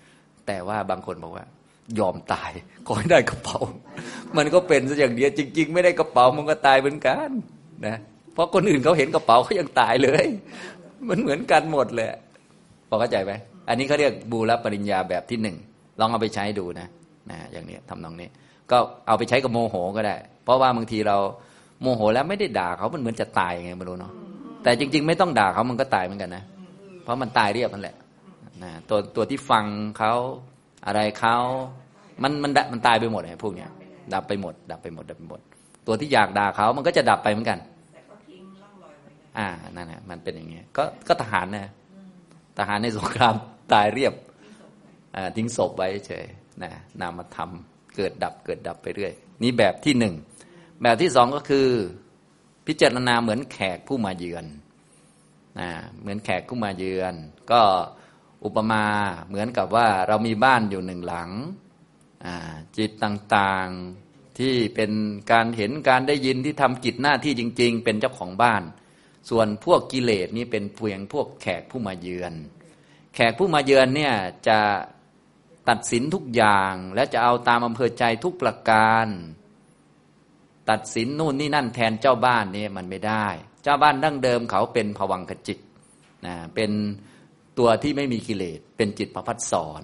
[0.46, 1.44] แต่ว่าบางคนบอกว่า
[1.99, 2.51] ยอมตาย
[2.87, 3.59] ขอให้ได้กระเป๋า
[4.37, 7.29] มันก็เป็นซะอย่างเดียวจริง ๆ ไม่ได้กระเป๋ามันก็ตายเหมือนกัน
[7.87, 7.96] นะ
[8.35, 10.27] เพราะคนอื่นเขาเห็นกระเป๋าเขายังตายเลย
[11.09, 12.09] มันเหมือนกันหมดเลย
[12.88, 13.33] พอเข้าใจไหม
[13.68, 15.57] อันนี้เขาเรียกบูรปริญญาแบบที่หนึ่ง
[16.01, 16.88] ลองเอาไปใช้ดูนะ
[17.31, 18.29] นะอย่างนี้ทำนองนี้
[18.70, 21.16] ก็เอาไปใช้กับโมโหก็ได้ เพราะว่าบางทีเรา
[21.80, 24.12] โมโหแล้วไม่ได้ด่าเขามันเหมือนจะตายไงไม่รู้เนาะ
[24.62, 26.44] แต่จริง ๆ ไม่ต้องด่าเขามันก็ตายเหมือนกันนะ
[27.02, 27.96] เพราะมันตายเรียบนั่นแหละ
[28.62, 29.64] นะตัวตัวที่ฟัง
[29.98, 30.12] เขา
[30.87, 31.37] อะไรเขา
[32.22, 33.70] มันมันมันตายไปหมดไอ้พวกเนี้ย
[34.14, 35.40] ดับไปหมด ดับไปหมดดับไปหมด
[35.87, 37.59] ตัวที่อยากด่าเขามันก็จะดับไปเหมือนกัน
[39.38, 41.72] อ่านั่นแหละมันเป็นอย่างเงี้ยก็ก็ทหารนะ
[42.59, 43.35] ทหารในสงคราม
[43.72, 44.14] ตายเรียบ
[45.16, 46.24] อ่าทิ้งศพไว้เฉย
[46.62, 47.50] นะนามธรรม
[47.96, 50.14] เกิดดับเกิดดับไปเรื่อย นี่แบบที่หนึ่ง
[50.83, 51.68] แบบที่สองก็คือ
[52.66, 54.44] พิจารณาเหมือนแขกผู้มาเยือน
[55.61, 57.14] นะเหมือนแขกผู้มาเยือน
[57.50, 57.62] ก็
[58.44, 58.85] อุปมา
[59.29, 61.31] เหมือนกับว่าเรามีบ้านอยู่หนึ่งหลัง
[62.76, 64.92] จิตต่างๆที่เป็น
[65.33, 68.62] การเห็นการได้ยินที่ทำกิจหน้าที่จริง ๆ เป็นเจ้าของบ้าน
[69.31, 72.33] ส่วนพวกกิเลสนี่เป็นเพียงพวกแขกผู้มาเยือน
[73.14, 74.14] แขกผู้มาเยือนเนี่ย
[74.48, 74.59] จะ
[75.68, 79.07] ตัดสินทุกอย่างและจะเอาตามอำเภอใจทุกประการ
[80.70, 83.27] ตัดสินนู่นนี่นั่นแทนเจ้าบ้านนี่มันไม่ได้
[83.62, 85.59] เจ้าบ้านดั้งเดิมเขาเป็นผวังขจิต
[86.27, 86.70] นะเป็น
[87.59, 89.83] ตัวที่ไม่มีกิเลสเป็นจิตประพัดสอน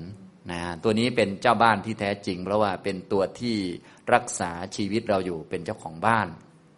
[0.50, 3.56] นะตัวนี้เป็นเจ้าบ้านที่แท้จริง เพราะว่าเป็นตัวที่
[4.14, 6.28] รักษาชีวิตเราอยู่เป็นเจ้าของบ้าน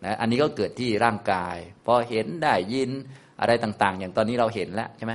[0.05, 1.57] นะอันนี้ก็เกิดที่ร่างกาย
[1.87, 2.91] พอเห็นได้ยิน
[3.41, 5.15] อะไรต่าง ๆ อย่างตอนนี้เราเห็นแล้วใช่ไหม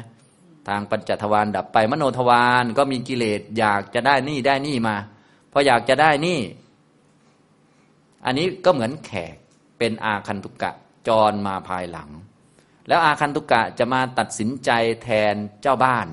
[0.67, 4.95] ทางปัญจทวารดับไป มโนทวารก็มีกิเลสอยากจะได้นี่ได้นี่มา
[5.52, 6.39] พออยากจะได้นี่
[8.26, 9.36] อันนี้ก็เหมือนแขก
[9.78, 10.71] เป็นอาคันตุกะ
[11.08, 12.10] จรมาภายหลัง
[12.88, 14.71] แล้วอาคันตุกะจะมาตัดสินใจ
[15.04, 16.08] แทนเจ้าบ้าน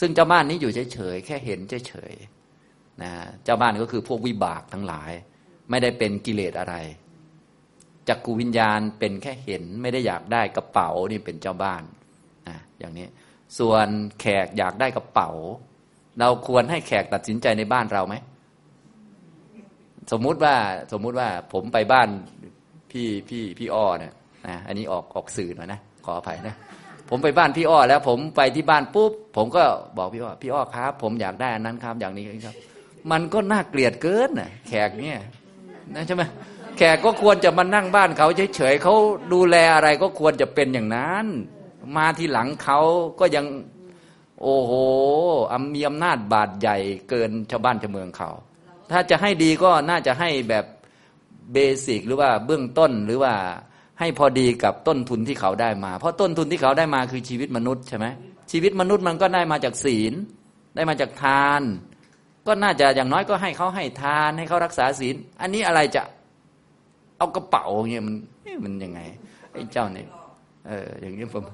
[0.00, 3.12] ซึ่งเจ้าบ้านนี้อยู่เฉยๆแค่เห็นเฉยๆนะ
[3.44, 5.10] เจ้าบ้านก็คือพวกวิบากทั้งหลาย
[5.70, 6.74] ไม่ได้เป็นกิเลสอะไร
[8.08, 11.82] จักกูวิญญาณเป็นแค่เห็นไม่ได้อยากได้กระเป๋านี่เป็นเจ้าบ้าน
[12.48, 13.06] นะอย่างนี้
[13.58, 13.86] ส่วน
[14.20, 15.30] แขกอยากได้กระเป๋า
[16.20, 18.14] เราควรให้แขกตัดสินใจในบ้านเราไหม
[20.12, 20.54] สมมุติว่า
[20.92, 22.08] สมมุติว่าผมไปบ้าน
[22.90, 24.14] พี่พี่พี่อ้อเนี่ย
[24.48, 26.54] นะอันนี้ออกออกสื่อหน่อยนะขออภัยนะ
[27.10, 29.64] ผมไปบ้านพี่อ้อแล้ว ผมไปที่บ้านปุ๊บผมก็
[29.98, 32.54] บอกพี่อ้อพี่อ้อครับ ผมอยากได้อันนั้นครับอย่างนี้ครับ
[33.10, 35.18] มันก็น่าเกลียดเกินน่ะแขกเนี่ย
[35.94, 36.22] นะใช่ไหม
[36.76, 38.94] แขกก็ควรจะมานั่งบ้านเขาเฉยๆเขา
[39.32, 41.26] ดูแลอะไรก็ควรจะเป็นอย่างนั้น
[41.96, 42.80] มาที่หลังเขา
[43.20, 43.46] ก็ยัง
[44.42, 44.72] โอ้โห
[45.74, 46.76] มีอำนาจบาดใหญ่
[47.08, 48.30] เกินชาวบ้านชาวเมืองเขา
[48.92, 50.64] ถ้าจะให้ดีก็น่าจะให้แบบ
[51.52, 53.34] เบสิกหรือว่าเบื้องต้นหรือว่า
[54.00, 58.06] ให้พอดีกับต้นทุนที่เขาได้มา เพราะต้นทุนที่เขาได้มาคือชีวิตมนุษย์ใช่ไหม
[58.52, 60.14] ชีวิตมนุษย์มันก็ได้มาจากศีล
[60.74, 61.62] ได้มาจากทาน
[62.46, 66.02] ก็น่าจะอย่างน้อยก็ให้เขาให้ทาน ให้เขารักษาศีล อันนี้อะไรจะ
[67.18, 68.14] เอากระเป๋าเงี้ยมัน
[68.64, 69.00] มันยังไง
[69.52, 70.08] ไอ้เจ้าเนี่ย
[70.68, 71.44] เอออย่างนี้ผม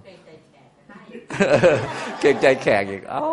[2.20, 3.24] เกรงใจแขกอีก เอ้า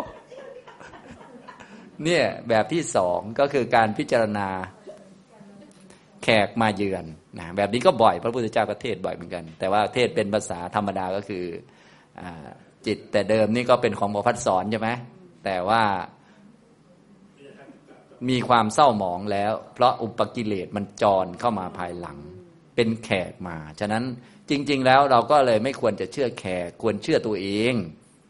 [2.04, 4.48] เนี่ยแบบที่สองก็คือการพิจารณา
[6.22, 7.04] แขกมาเยือน
[7.38, 11.44] นะแบบนี้ก็บ่อยพระพุทธเจ้าก็เทศบ่อยเหมือนกัน แต่ว่าเทศเป็นภาษาธรรมดาก็คือ
[12.20, 12.22] อ
[12.86, 14.90] จิตแต่เดิมนี่ก็เป็นของบพัดสอนใช่ไหม
[15.44, 15.82] แต่ว่า
[18.28, 22.18] มีความเศร้าหมองแล้ว เพราะอุปกิเลสมันจรเข้ามาภายหลัง
[22.74, 24.04] เป็นแขกมา ฉะนั้น
[24.50, 27.74] จริง ๆ แล้วเราก็เลยไม่ควรจะเชื่อแขกควรเชื่อตัวเอง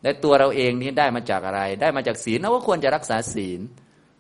[0.03, 3.61] และตัวเราเองนี้ได้มาจากอะไร ได้มาจากศีลเราก็ควรจะรักษาศีล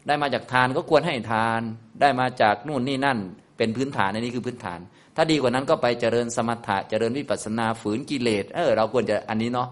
[0.06, 1.60] ได้มาจากทานก็ควรให้ทาน
[2.00, 3.18] ได้มาจากนู่นนี่นั่น
[3.56, 4.80] เป็นพื้นฐานอันนี้คือพื้นฐาน
[5.16, 9.68] ถ้าดีกว่านั้นก็ไปเจริญสมถะเจริญวิปัสสนาฝืนกิเลสเออเราควรจะอันนี้เนาะ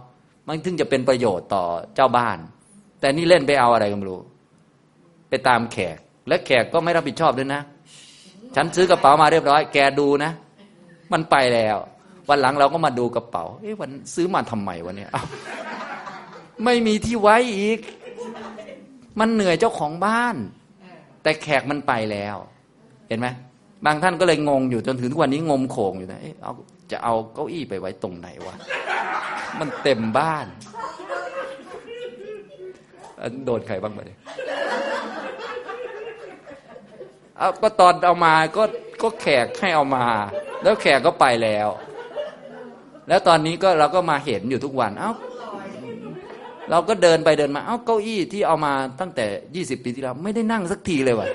[0.46, 2.38] มันถึงจะเป็นประโยชน์ต่อเจ้าบ้าน
[3.00, 4.20] แต่นี่เล่นไปเอาอะไรก็ไม่รู้
[5.28, 7.62] ไปตามแขก และแขกก็ไม่รับผิดชอบด้วยนะ
[8.56, 10.32] ฉันซื้อกระเป๋ามาเรียบร้อย แกดูนะ
[11.12, 11.76] มันไปแล้ว
[12.30, 15.10] วันหลังเราก็มาดูกระเป๋า เอ๊ะวันซื้อมาทำไมวะเนี่ย
[16.64, 17.78] ไม่มีที่ไว้อีก
[19.20, 20.36] มันเหนื่อยเจ้าของบ้าน
[21.22, 22.36] แต่แขกมันไปแล้ว
[23.08, 23.28] เห็นไหม
[23.86, 26.52] บางท่านก็เลยงงอยู่จนถึงทุกวันนี้งมโขงอยู่นะเอ๊ะเอา
[26.90, 28.54] จะเอาเก้าอี้ไปไว้ตรงไหนวะ
[29.60, 30.46] มันเต็มบ้าน
[33.44, 34.00] โดนใครบ้างไหม
[37.38, 38.62] เอาก็ตอนเอามาก็
[39.02, 40.04] ก็แขกให้เอามา
[40.62, 41.68] แล้วแขกก็ไปแล้ว
[43.08, 45.12] แล้วตอนนี้ก็เราก็มาเห็นอยู่ทุกวันเอ้า
[46.70, 51.28] เราก็เดินไปเดินมาเอ้าเก้าอี้ที่เอามาตั้งแต่ยี่สิบปีที่แล้วไม่ได้นั่งสักทีเลยวะ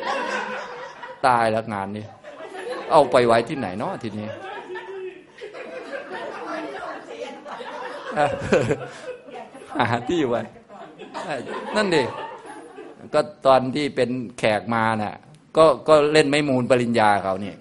[1.27, 2.05] ตายแล้วงานนี้
[2.91, 4.27] เอาไปไว้ที่ไหนเนาะทีนี้
[9.91, 10.41] หาที่ไว้
[11.75, 12.03] นั่นดิ
[13.13, 15.15] ก็ตอนที่เป็นแขกมาเนะ่ะ
[15.57, 17.57] ก็ก็เล่นไม่มูลปริญญาเขาเนี่ย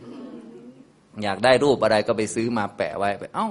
[1.23, 3.49] อยากได้รูปอะไรก็ไปซื้อมาแปะไว้ไป เอ้า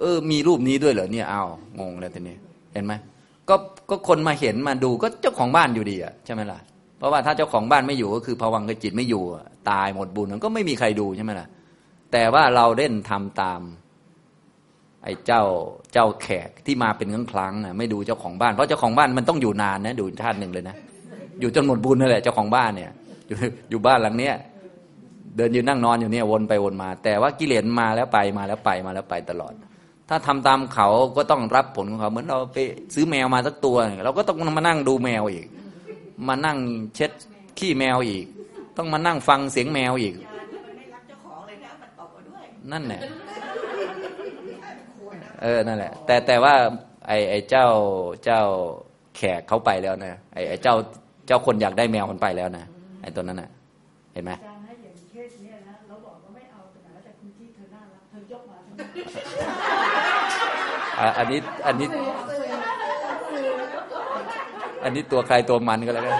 [0.00, 1.42] เออ มีรูปนี้ด้วยเหรอเนี่ยเอา
[1.80, 2.36] งงแล้วทีนี้
[2.72, 2.92] เห็นไหม
[3.48, 3.54] ก็
[3.90, 6.58] ก็คนมาเห็นมาดูก็เจ้าของบ้านอยู่ดีอะใช่ไหมล่ะ
[6.98, 9.22] เพราะว่าถ้าเจ้าของบ้านไม่อยู่ก็คือภวังกจิตไม่อยู่
[9.70, 11.46] ตายหมดบุญมันก็ไม่มีใครดูใช่ไหมล่ะ
[12.12, 13.60] แต่ว่าเราเล่นทำตาม
[15.04, 15.42] ไอ้เจ้า
[15.92, 20.76] เจ้าแขกที่มาเป็นครั้งครั้งนะไม่ดูเจ้าของบ้านเพราะเจ้าของบ้านมันต้องอยู่นานนะดูท่านหนึ่งเลยนะ
[21.40, 22.90] อยู่จนหมดบุญนั่นแหละเจ้าของบ้านเนี่ย
[23.26, 23.36] อยู่
[23.70, 24.34] อยู่บ้านหลังเนี้ย
[25.36, 29.52] เดินยืนนั่งนอนอยู่เนี่ยวนไปวนมา แต่ว่ากิเลสมาแล้วไปมาแล้วไปมาแล้วไปตลอด
[30.08, 32.58] ถ้าทำตามเขาก็ต้องรับผลของเขา เหมือนเราไป
[32.94, 35.46] ซื้อแมวมาสักตัว เราก็ต้องมานั่งดูแมวอีก
[36.28, 36.58] มานั่ง
[36.94, 37.10] เช็ด
[37.58, 38.26] ขี้แมวอีก
[38.76, 40.14] ต้องมานั่งฟังเสียงแมวอีก
[42.72, 43.00] นั่นแหละ
[45.42, 46.54] เออนั่นแหละ แต่แต่ว่า
[47.06, 47.66] ไอ้ไอ้เจ้า
[48.24, 48.42] เจ้า
[49.16, 50.74] แขกเขาไปแล้วนะไอ้ไอ้เจ้า
[51.26, 52.64] เจ้าคนอยากได้แมวมันไปแล้วนะ
[53.02, 53.50] ไอ้ตัวนั้นน่ะ
[54.12, 54.32] เห็นไหม
[60.98, 61.88] อะอันนี้อันนี้
[64.84, 66.16] อันนี้ตัวใครตัวมันก็แล้วกัน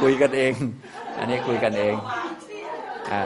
[0.00, 0.52] คุยกันเอง
[1.18, 1.94] อันนี้คุยกันเอง
[3.12, 3.22] อ่า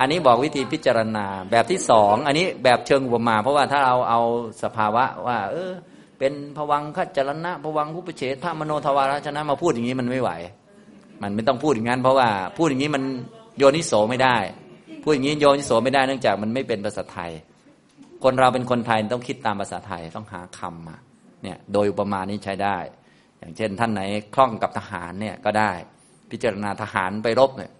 [0.00, 4.20] อันนี้บอกวิธีพิจารณาแบบที่สองอันนี้แบบเชิงอุปมา เพราะว่าถ้าเราเอา
[4.62, 5.70] สภาวะว่า เออ
[6.18, 10.30] เป็นภวังคจรณะภวังคุปเฉทมโนทวารชนะมาพูดอย่างนี้มันไม่ไหว
[11.22, 13.02] มันไม่ต้องพูดอย่างนั้น เพราะว่าพูดอย่างนี้มัน
[13.58, 14.36] โยนิโสไม่ได้
[15.02, 17.30] พูดอย่างนี้โยนิโสไม่ได้เนื่องจากมันไม่เป็นภาษาไทย
[18.24, 20.96] คนเราเป็นคนไทยต้องคิดตามภาษาไทยต้องหาคำมา
[21.42, 22.78] เนี่ยโดยอุปมานี้ใช้ได้
[23.38, 24.02] อย่างเช่น ท่านไหน
[24.34, 25.70] คล่องกับทหารเนี่ยก็ได้
[26.30, 27.72] พิจารณาทหารไปรบเนี่ย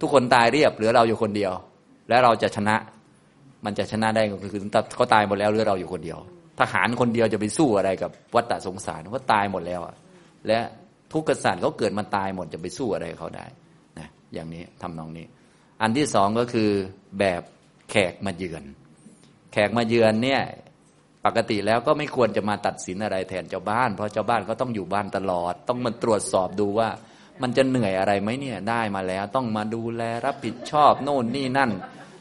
[0.00, 1.52] ทุกคนตายเรียบเหลือเราอยู่คนเดียว
[2.08, 2.76] แล้วเราจะชนะ
[3.64, 4.62] มันจะชนะได้ก็คือ
[4.94, 6.18] เขาตายหมดแล้วเหลือเราอยู่คนเดียว
[6.60, 9.80] ทหารคนเดียวจะไปสู้อะไรกับวัฏสงสารเขาตายหมดแล้ว
[10.46, 10.58] และ
[11.12, 13.46] ทุกกษัตริย์เขาเกิดมาตายหมดจะไปสู้อะไรเขาได้
[13.98, 15.26] นะอย่างนี้ทำนองนี้
[15.82, 16.70] อันที่สองก็คือ
[17.18, 17.42] แบบ
[17.90, 18.64] แขกมาเยือน
[19.66, 20.42] กมาเยือนเนี่ย
[21.26, 26.88] ปกติแล้วก็ไม่ควรจะมาตัดสินอะไรแทนเจ้าบ้าน เพราะเจ้าบ้านก็ต้องอยู่บ้านตลอด ต้องมาตรวจสอบดูว่า
[27.42, 31.70] มันจะเหนื่อยอะไรไหมเนี่ยได้มาแล้ว ต้องมาดูแลรับผิดชอบโน่นนี่นั่น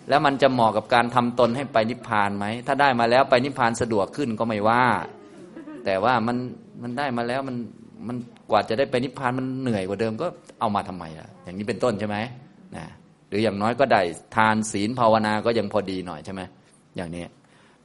[0.09, 4.85] แล้วมันจะเหมาะกับการทำตนให้ไปนิพพานไหมถ้าได้มาแล้วไปนิพพานสะดวกขึ้นก็ไม่ว่า
[5.85, 6.37] แต่ว่ามัน
[6.83, 7.55] มันได้มาแล้วมัน
[8.07, 8.17] มัน
[8.51, 10.27] กว่าจะได้ไปนิพพานมันเหนื่อยกว่าเดิมก็
[10.59, 12.17] เอามาทำไมล่ะอย่างนี้เป็นต้นใช่ไหม
[12.75, 12.85] นะ
[13.29, 14.01] หรืออย่างน้อยก็ได้
[14.35, 16.41] ทานศีลภาวนาก็ยังพอดีหน่อยใช่ไหม
[16.97, 17.25] อย่างนี้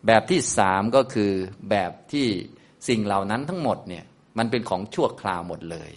[0.06, 1.32] แบบที่สามก็คือ
[1.70, 2.26] แบบที่
[2.88, 4.04] สิ่งเหล่านั้นทั้งหมดเนี่ย
[4.38, 5.90] มันเป็นของชั่วคราวหมดเลย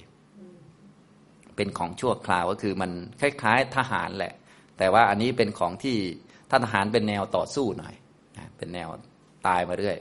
[1.56, 4.34] เป็นของชั่วคราวก็คือมันคล้ายๆทหารแหละ
[4.78, 5.97] แต่ว่าอันนี้เป็นของที่
[6.49, 7.95] ถ้าทหารเป็นแนวต่อสู้หน่อย
[8.58, 8.88] เป็นแนว
[9.47, 9.97] ตายมาเรื่อย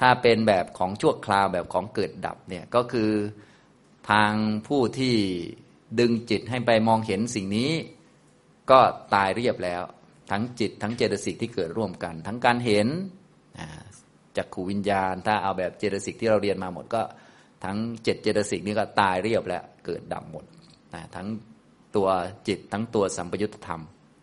[0.00, 3.10] ถ้าเป็นแบบของชั่วคราวแบบของเกิดดับเนี่ยก็คือ
[4.10, 4.32] ทาง
[4.68, 5.14] ผู้ที่
[6.00, 7.70] ดึงจิตให้ไปมองเห็นสิ่งนี้
[8.70, 8.80] ก็
[9.14, 9.82] ตายเรียบแล้ว
[10.30, 12.86] ทั้งจิตทั้งเจตสิกที่เกิดร่วมกัน ทั้งการเห็น
[14.36, 17.02] จักขูวิญญาณ ถ้าเอาแบบเจตสิกที่เราเรียนมาหมดก็
[17.64, 20.44] ทั้งเจ็ดเจตสิกนี้ก็ตายเรียบแล้วเกิดดับหมด
[21.14, 21.26] ทั้ง
[21.96, 22.08] ตัว
[22.48, 23.82] จิตทั้งตัวสัมปยุตธรรม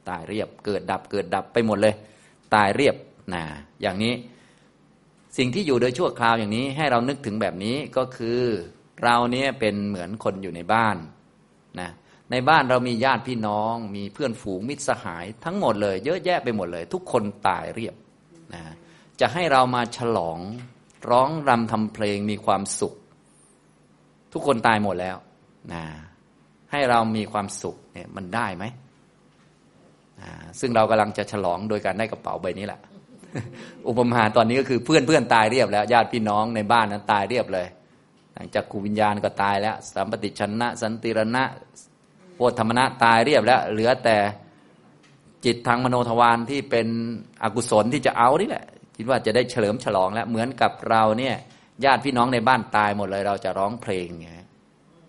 [0.09, 1.95] ตายเรียบเกิดดับเกิดดับไปหมดเลย
[2.55, 2.95] ตายเรียบ
[3.33, 3.43] นะ
[3.81, 4.13] อย่างนี้
[5.37, 8.39] สิ่งที่อยู่โดยชั่วคราวอย่างนี้ให้เรานึกถึงแบบนี้ก็คือ
[9.03, 10.97] เราเนี่ยเป็นเหมือนคนอยู่ในบ้าน
[11.79, 11.89] นะ
[12.31, 17.95] ในบ้านเรามีญาติพี่น้อง มีเพื่อนฝูงมิตรสหาย ทั้งหมดเลย เยอะแยะไปหมดเลย ทุกคนตายเรียบ
[18.53, 18.61] นะ
[19.19, 20.39] จะให้เรามาฉลอง
[21.09, 22.93] ร้องรำทำเพลงมีความสุข
[24.33, 25.17] ทุกคนตายหมดแล้ว
[25.73, 25.83] นะ
[26.71, 28.63] ให้เรามีความสุขเนี่ยมันได้ไหม
[30.59, 32.79] ซึ่งเรากำลังจะฉลองโดยการได้กระเป๋าใบนี้แหละ
[33.87, 37.67] อุปมาตอนนี้ก็คือเพื่อนเพื่อนตายเรียบแล้วญาติพี่น้องในบ้านนั้นตายเรียบเลย
[38.33, 41.43] หลังจากขูวิญญาณก็ตายแล้วสัมปติชนะ สันติรณะ
[42.49, 44.17] พธรรมณะตายเรียบแล้ว เหลือแต่
[45.45, 46.87] จิตทางมโนทวารที่เป็น
[47.43, 48.65] อกุศลที่จะเอานี่แหละ
[48.97, 51.35] คิดว่าจะได้เฉลิมฉลองแล้วเหมือนกับเราเนี่ย
[51.85, 54.29] ญาติพี่น้องในบ้านตายหมดเลย เราจะร้องเพลงไง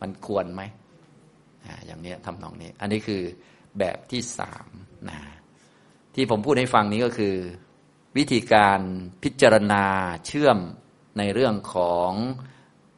[0.00, 0.62] มันควรไหม
[1.86, 3.22] อย่างนี้ทำนองนี้ อันนี้คือ
[3.78, 4.66] แบบที่สาม
[5.08, 5.18] นะ
[6.14, 7.34] ที่ผมพูดให้ฟังนี้ก็คือ
[8.16, 8.80] วิธีการ
[9.22, 9.84] พิจารณา
[10.26, 10.58] เชื่อม
[11.18, 12.10] ในเรื่องของ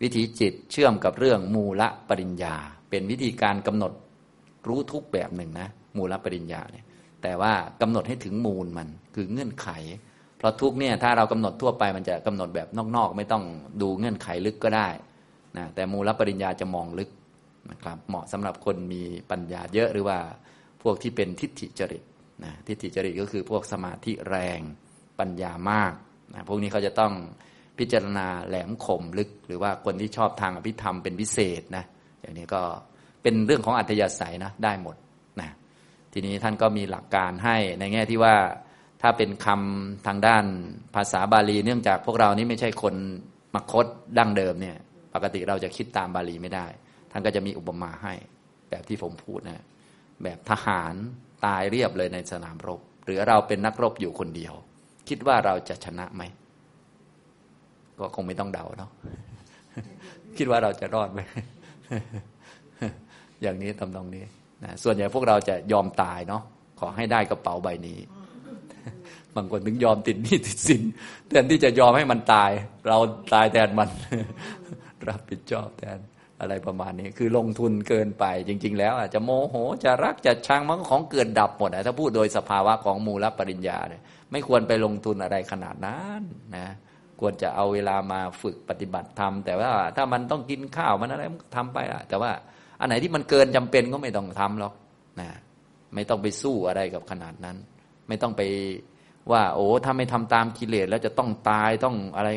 [0.03, 2.57] วิถีจิตเชื่อมกับเรื่องมูลปริญญา
[2.91, 3.93] เป็นวิธีการกำหนด
[4.69, 6.85] รู้ทุกแบบหนึ่งนะมูลปริญญาเนี่ย
[7.23, 7.53] แต่ว่า
[7.83, 9.69] กำหนดให้ถึงมูลมันคือเงื่อนไข
[10.39, 13.45] เพราะทุกเนี่ยถ้าเรากำหนดทั่วไปมันจะกำหนดแบบนอกๆ ไม่ต้อง
[13.83, 14.89] ดูเงื่อนไขลึกก็ได้
[15.57, 17.11] นะแต่มูลปริญญาจะมองลึก
[17.71, 20.19] นะครับเหมาะสำหรับคนมีปัญญาเยอะหรือว่า
[20.83, 22.03] พวกที่เป็นทิฏฐิจริต
[22.45, 24.61] นะทิฏฐิจริตก็คือพวกสมาธิแรง
[25.19, 25.93] ปัญญามาก
[26.35, 27.13] นะพวกนี้เขาจะต้อง
[27.79, 31.85] พิจารณาแหลมคมลึก หรือว่าคนที่ชอบทางอภิธรรมเป็นพิเศษนะ
[32.21, 32.63] อย่างนี้ก็
[33.29, 34.97] เป็นเรื่องของอัธยาศัยนะได้หมด
[35.41, 35.51] นะ
[36.13, 38.35] ทีนี้ท่านก็มีหลักการให้ในแง่ที่ว่า
[39.03, 40.45] ถ้าเป็นคำทางด้าน
[40.95, 42.95] ภาษาบาลี เนื่องจากพวกเรานี้ไม่ใช่คน
[43.55, 43.87] มคต
[44.19, 44.77] ดั้งเดิมเนี่ย
[45.15, 46.67] ปกติเราจะคิดตามบาลีไม่ได้
[47.11, 48.15] ท่านก็จะมีอุปมาให้
[48.71, 49.65] แบบที่ผมพูดนะ
[50.23, 50.95] แบบทหาร
[51.47, 54.55] ตายเรียบเลยในสนามรบ หรือเราเป็นนักรบอยู่คนเดียว
[55.09, 56.23] คิดว่าเราจะชนะไหม
[57.99, 58.91] ก็คงไม่ต้องเดาเนาะ
[60.39, 61.21] คิดว่าเราจะรอดไหม
[63.43, 64.25] อย่างนี้ตำตรงนี้
[64.65, 66.43] นะส่วนใหญ่พวกเราจะยอมตายเนาะ
[66.81, 67.99] ขอให้ได้กระเป๋าใบนี้
[69.37, 70.83] บางคนถึงยอมติดหนี้ติดสิน
[71.29, 72.51] แทนที่จะยอมให้มันตาย
[72.89, 72.99] เรา
[73.35, 73.89] ตายแทนมัน
[75.09, 75.99] รับผิดชอบแทน
[76.41, 86.23] อะไรประมาณนี้ คือลงทุนเกินไปจริง ๆ แล้วอาจจะโมโหจะรักจะชังมันก็ของเกิดดับหมดนะถ้าพูดโดยสภาวะของมูลปริญญาเนี่ยไม่ควรไปลงทุนอะไรขนาดนั้น
[86.57, 86.69] นะ
[87.21, 92.31] ควรจะเอาเวลามาฝึกปฏิบัติธรรมแต่ว่าถ้ามันต้องกินข้าวมันอะไรมันทำไปอะแต่ว่า
[92.81, 94.75] อันไหนที่มันเกินจำเป็นก็ไม่ต้องทำหรอก
[95.21, 95.29] นะ
[95.95, 97.57] ไม่ต้องไปสู้อะไรกับขนาดนั้น
[98.09, 98.43] ไม่ต้องไป
[99.33, 102.31] ว่า โอ้ถ้าไม่ทำตามกิเลสแล้วจะต้องตายต้องอะไร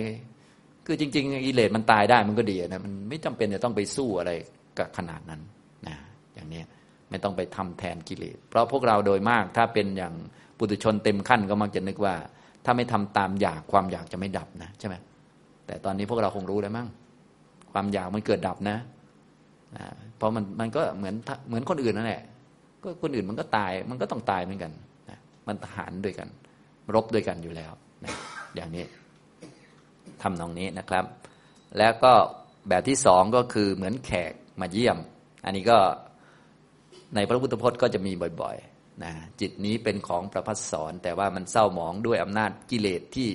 [0.86, 4.32] คือจริง ๆ กิเลสมันตายได้มันก็ดีนะมันไม่จำเป็นจะต้องไปสู้อะไร
[4.80, 5.42] กับขนาดนั้น
[5.88, 5.96] นะ
[6.34, 6.62] อย่างนี้
[7.10, 10.14] ไม่ต้องไปทำแทนกิเลส เพราะพวกเราโดยมากถ้าเป็นอย่าง
[10.58, 12.16] ปุถุชนเต็มขั้นก็มักจะนึกว่า
[12.66, 14.96] ถ้าไม่ทำตามอยากความอยากจะไม่ดับนะใช่ไหม
[15.66, 16.88] แต่ตอนนี้พวกเราคงรู้แล้วมั้ง
[17.74, 18.78] ความอยากมันเกิดดับนะ
[20.18, 21.16] เพราะมันมันก็เหมือน
[21.48, 22.24] เหมือนคนอื่นนั่นแหละ
[22.84, 24.72] ก็คนอื่นมันก็ตายมันก็ต้องตายเหมือนกัน
[25.48, 26.28] มันทหารด้วยกัน
[26.94, 27.72] รบด้วยกันอยู่แล้ว
[28.04, 28.14] นะ
[28.56, 28.86] อย่างนี้
[30.22, 31.06] ทำนองนี้นะครับ
[31.78, 32.14] แล้วก็
[32.70, 34.98] แบบที่สองก็คือเหมือนแขกมาเยี่ยม
[35.46, 35.78] อันนี้ก็
[37.16, 43.30] ในพระพุทธพจน์ก็จะมีบ่อยๆนะจิตนี้เป็นของประพัสสอนแต่ว่ามันเศร้าหมองด้วยอำนาจกิเลสที่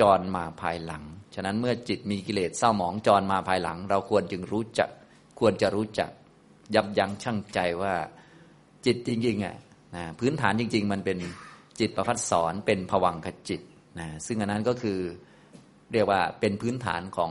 [0.00, 1.02] จรมาภายหลัง
[1.34, 4.88] ฉะนั้นเมื่อจิตมีกิเลสเศร้าหมองจรมาภายหลัง เราควรจึงรู้จัก
[5.38, 6.10] ควรจะรู้จัก
[6.74, 7.94] ยับยั้งชั่งใจว่า
[8.86, 9.56] จิตจริงๆอะ
[9.96, 11.18] นะพื้นฐานจริง ๆ มันเป็น
[11.80, 13.60] จิตประพัสสอนเป็นผวังขจิต
[13.98, 14.98] นะซึ่งอันนั้นก็คือ
[15.92, 17.30] เรียกว่าเป็นพื้นฐานของ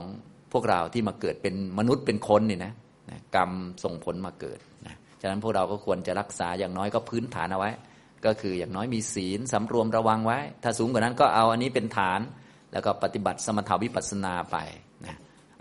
[0.52, 2.72] พวกเราที่มาเกิดเป็นมนุษย์เป็นคนนี่นะ
[3.10, 3.50] นะกรรม
[3.84, 7.70] ส่งผลมาเกิดนะฉะนั้นพวกเราก็ควรจะรักษาอย่างน้อยก็พื้นฐานเอาไว้
[8.26, 12.20] ก็คืออย่างน้อยมีศีลสำรวมระวังไว้ ถ้าสูงกว่านั้นก็เอาอันนี้เป็นฐาน
[12.72, 14.56] แล้วก็ปฏิบัติสมถาวิปัสสนาไป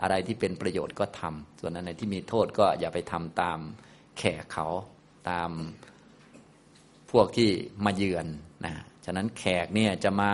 [0.03, 3.59] อะไรที่เป็นประโยชน์ก็ทำส่วนอันไหนที่มีโทษก็อย่าไปทำตาม
[4.17, 4.67] แขกเขา
[5.29, 5.49] ตาม
[7.11, 7.49] พวกที่
[7.85, 8.27] มาเยือน
[8.65, 8.73] นะ
[9.05, 10.31] ฉะนั้นแขกเนี่ยจะมา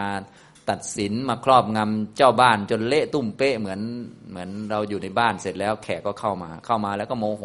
[0.70, 3.82] ตัดสินมาครอบงำเจ้าบ้านจนเละตุ้มเป๊ะเหมือน
[4.30, 7.44] เหมือนเราอยู่ในบ้านเสร็จแล้วแขกก็เข้ามาเข้ามาแล้วก็โมโห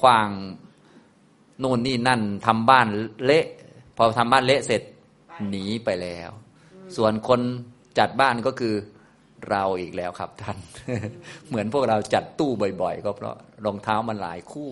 [0.00, 0.30] คว้าง
[1.62, 2.86] นู่นนี่นั่นทำบ้าน
[3.24, 3.46] เละ
[3.96, 4.82] พอทำบ้านเละเสร็จ
[5.48, 6.30] หนีไปแล้ว
[6.96, 7.40] ส่วนคน
[7.98, 8.74] จัดบ้านก็คือ
[9.50, 10.58] เราอีกแล้วครับท่าน
[11.48, 12.50] เหมือนพวกเราจัดตู้
[12.82, 14.70] บ่อยๆ ก็เพราะรองเท้ามันหลายคู่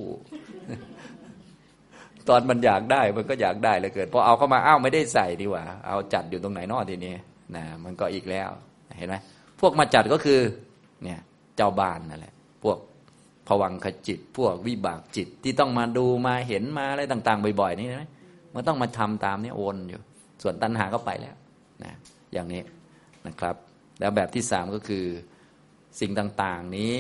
[2.28, 7.14] ตอนมันอยากได้มันก็อยากได้เลยเกิดพอเอาเข้ามาอ้าวไม่ได้ใส่ดีกว่า เอาจัดอยู่ตรงไหนนอทีนี้
[7.56, 8.50] นะมันก็อีกแล้ว
[8.98, 9.14] เห็นไหม
[9.60, 10.40] พวกมาจัดก็คือ
[11.02, 11.20] เนี่ย
[11.56, 12.78] เจ้าบ้านนั่นแหละ พวก
[13.48, 18.08] ผวังขจิต พวกวิบากจิตที่ต้องมาดูมาเห็นมาอะไรต่าง ๆ บ่อย ๆ นี่นะ
[18.54, 20.00] มันต้องมาทำตามนี้วนอยู่
[20.42, 21.36] ส่วนตัณหาก็ไปแล้ว
[21.84, 21.92] นะ
[22.32, 22.62] อย่างนี้
[23.26, 23.56] นะครับ
[24.02, 25.06] แล้วแบบที่สามก็คือ
[26.00, 26.94] สิ่งต่าง ๆ นี้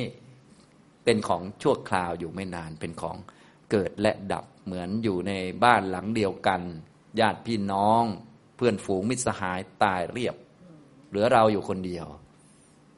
[1.04, 3.16] เป็นของชั่วคราวอยู่ไม่นานเป็นของ
[3.70, 5.32] เกิดและดับเหมือนอยู่ใน
[5.64, 6.60] บ้านหลังเดียวกัน
[7.20, 8.02] ญาติพี่น้อง
[8.56, 10.34] เพื่อนฝูงมิตรสหายตายเรียบ
[11.08, 12.06] เหลือเราอยู่คนเดียว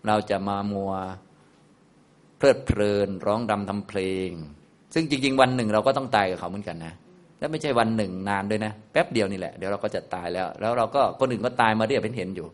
[0.06, 0.92] เราจะมามัว
[2.36, 4.30] เพลิดเพลินร้องดำทำเพลง
[4.94, 6.94] ซึ่งจริง ๆ วันหนึ่งเราก็ต้องตายกับเขาเหมือนกันนะ
[7.38, 12.46] และไม่ใช่วันหนึ่งนานด้วยนะ แป๊บเดียวนี่แหละเดี๋ยวเราก็จะตายแล้ว แล้วเราก็คนอื่นก็ตายมาเรียบเป็นเห็นอยู่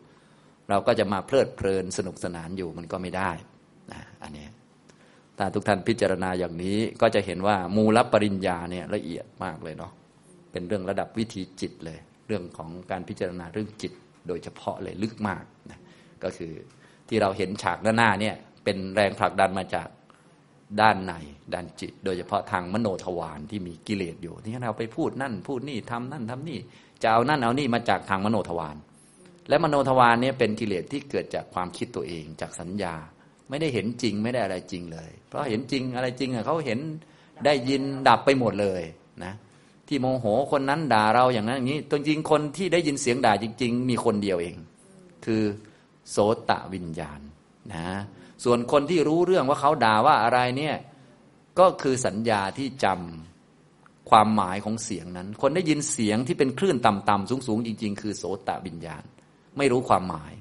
[0.70, 3.30] เราก็จะมาเพลิดเพลินสนุกสนานอยู่มันก็ไม่ได้
[3.92, 4.46] นะอันนี้
[5.38, 9.92] ถ้าทุกท่านพิจารณาอย่างนี้ก็จะเห็นว่ามูลปริญญาเนี่ยละเอียดมากเลยเนาะ
[10.52, 13.92] เป็นเรื่องระดับวิธีจิตเลย เรื่องของการพิจารณาเรื่องจิต
[14.28, 15.80] โดยเฉพาะเลยลึกมากนะ
[16.22, 16.52] ก็คือ
[17.08, 19.88] ที่เราเห็นฉากด้านหน้าเนี่ยเป็นแรงผลักดันมาจาก
[20.80, 21.12] ด้านใน
[21.54, 26.58] ด้านจิต โดยเฉพาะทางมโนทวารที่มีกิเลสอยู่ที่เราไปพูดนั่น พูดนี่ทำนั่นทำนี่
[27.02, 28.76] จะเอานั่นเอานี่มาจากทางมโนทวาร
[29.50, 32.94] และมโนทวารเนี่ยเป็นกิเลสที่เกิดจากความคิดตัวเองจากสัญญา
[33.48, 36.78] ไม่ได้เห็นจริงไม่ได้อะไรจริงเลย เพราะเห็นจริงอะไรจริงอะเขาเห็น
[37.44, 38.82] ได้ยินดับไปหมดเลย
[39.24, 39.32] นะ
[39.88, 44.56] ที่โมโหคนนั้นด่าเราอย่างนั้นอย่างนี้ตัวจริงคนที่ได้ยินเสียงด่าจริง ๆ มีคนเดียวเอง
[45.24, 45.42] คือ
[46.10, 46.16] โส
[46.50, 47.20] ตวิญญาณ
[47.74, 47.86] นะ
[48.44, 50.76] ส่วนคนที่รู้เรื่องว่าเขาด่าว่าอะไรเนี่ย
[51.58, 59.04] ก็คือสัญญาที่จำความหมายของเสียงนั้น คนได้ยินเสียงที่เป็นคลื่นต่ำๆสูงๆ จริง ๆ คือโสตวิญญาณ
[59.58, 60.32] ไม่รู้ความหมาย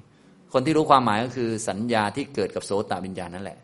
[0.54, 3.58] คนที่รู้ความหมายก็คือสัญญาที่เกิดกับโสตวิญญาณนั่นแหละ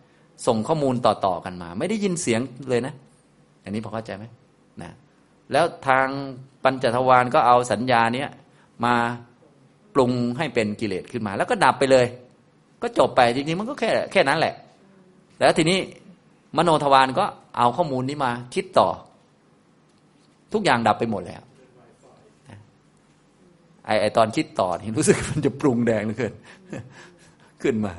[0.47, 2.93] ส่งข้อมูลต่อๆกันมา ไม่ได้ยินเสียงเลยนะ
[3.63, 4.25] อันนี้พอเข้าใจไหม
[4.81, 4.91] นะ
[5.51, 6.07] แล้วทาง
[6.63, 8.29] ปัญจทวารก็เอาสัญญาเนี้ย
[8.85, 8.95] มา
[9.95, 12.05] ปรุงให้เป็นกิเลสขึ้นมา แล้วก็ดับไปเลย
[12.81, 14.53] ก็จบไปจริงๆมันก็แค่แค่นั้นแหละ
[15.37, 15.79] แล้วทีนี้
[16.57, 17.25] มโนทวารก็
[17.57, 18.89] เอาข้อมูลนี้มาคิดต่อ
[20.53, 21.41] ทุกอย่างดับไปหมดแล้ว
[23.85, 26.33] ไอไอตอนคิดต่อนี่รู้สึกมันจะปรุงแดงเหลือเกิน
[27.61, 27.93] ขึ้นมา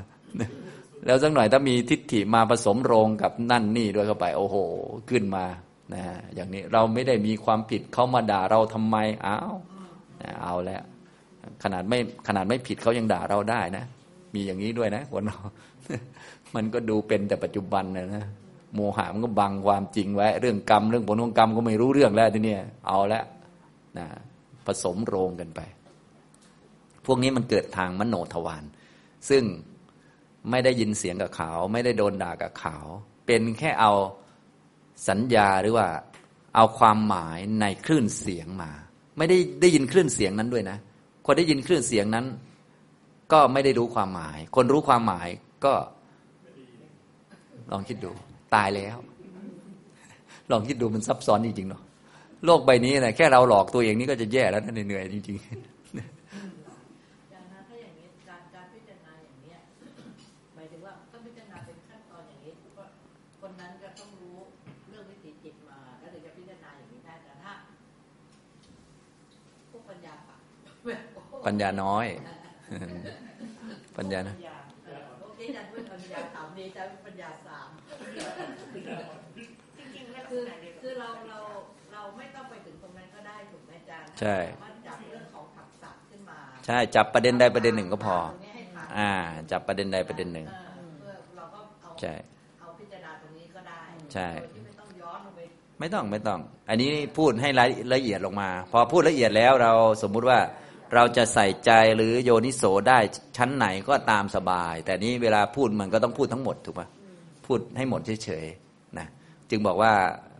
[1.07, 4.57] แล้วสักหน่อยถ้ามีทิฏฐิมาผสมโรงกับนั่นนี่ด้วยเข้าไป โอ้โห
[5.11, 5.45] ขึ้นมา
[5.95, 6.03] นะ
[6.35, 9.55] อย่างนี้เราไม่ได้มีความผิดเขามาด่าเราทำไมอ้าว
[10.43, 10.83] เอาแล้ว
[11.63, 13.85] ขนาดไม่ขนาดไม่ผิดเขายังด่าเราได้นะ
[14.35, 15.39] มีอย่างนี้ด้วยนะคนเรา
[16.55, 18.25] มันก็ดูเป็นแต่ปัจจุบันนะนะ
[18.75, 22.57] โมหะมันก็บังความจริงไว้ เรื่องกรรม เรื่องผลของกรรมก็ไม่รู้เรื่องแล้วทีนี้
[22.87, 23.23] เอาละ
[23.99, 24.07] นะ
[24.67, 25.61] ผสมโรงกันไป
[27.07, 28.65] พวกนี้มันเกิดทางมโนทวาร
[29.29, 29.43] ซึ่ง
[30.51, 32.77] ไม่ได้ยินเสียงกับเขา ไม่ได้โดนด่ากับเขา
[33.27, 33.93] เป็นแค่เอา
[35.09, 35.89] สัญญาหรือว่า
[36.57, 38.71] เอาความหมายในคลื่นเสียงมา
[39.19, 40.77] ไม่ได้ได้ยินคลื่นเสียงนั้นด้วยนะ
[41.27, 42.27] คนได้ยินคลื่นเสียงนั้น
[43.33, 45.29] ก็ไม่ได้รู้ความหมาย คนรู้ความหมาย
[45.65, 45.75] ก็
[47.73, 48.11] ลองคิดดู
[48.55, 48.97] ตายแล้ว
[50.51, 51.83] ลองคิดดูมันซับซ้อนจริงๆเนาะ
[52.45, 55.37] โลกใบนี้นะแค่เราหลอกตัวเองนี่ก็จะแย่แล้วนะเหนื่อยๆจริง
[57.33, 59.59] จากนั้นถ้าอย่างนี้การการพิจารณาอย่างเนี้ย
[60.55, 62.87] หมายถึงว่าต้องพิจารณาเป็นขั้นตอนอย่างนี้ว่า
[63.41, 64.37] คนนั้นจะต้องรู้
[64.89, 67.53] เรื่องวิถีจิตมา แล้วถึงจะพิจารณาอย่างนี้ได้แต่ถ้า
[69.71, 70.37] พวกปัญญาปะ
[71.36, 72.07] ๆ ปัญญาน้อย
[73.97, 74.35] ปัญญานะ
[75.21, 77.69] พวกที่จะเป็นปัญญาสามนี้จะเป็นปัญญาสาม
[79.79, 81.41] จริงๆแล้วคือขณะเดียวคือเราเรา
[81.93, 89.11] เราไม่ต้องไปถึงตรงนั้นก็ได้ถูกไหมอาจารย์ใช่สามารถจับเรื่องของผักสัตว์ขึ้นมาใช่จับประเด็นใดประเด็นหนึ่งก็พอตรงนี้ให้ผ่านอ่า
[89.51, 90.69] จับประเด็นใดประเด็นหนึ่งเออ
[90.99, 92.15] เพื่อเราก็เอาใช่
[92.61, 93.81] เอาพิจารณาตรงนี้ก็ได้
[94.15, 95.41] ใช่โดยที่ไม่ต้องย้อนลงไป
[95.81, 99.73] ไม่ต้องไม่ต้อง อันนี้พูดให้รายละเอียดลงมา พอพูดละเอียดแล้วเรา
[100.03, 100.39] สมมุติว่า
[100.95, 102.99] เราจะใส่ใจหรือโยนิโสได้
[103.37, 106.89] ชั้นไหนก็ตามสบาย แต่นี้เวลาพูดมันก็ต้องพูดทั้งหมดถูกปะ
[107.47, 109.07] พูดให้หมดเฉยๆนะ
[109.51, 109.93] จึงบอกว่า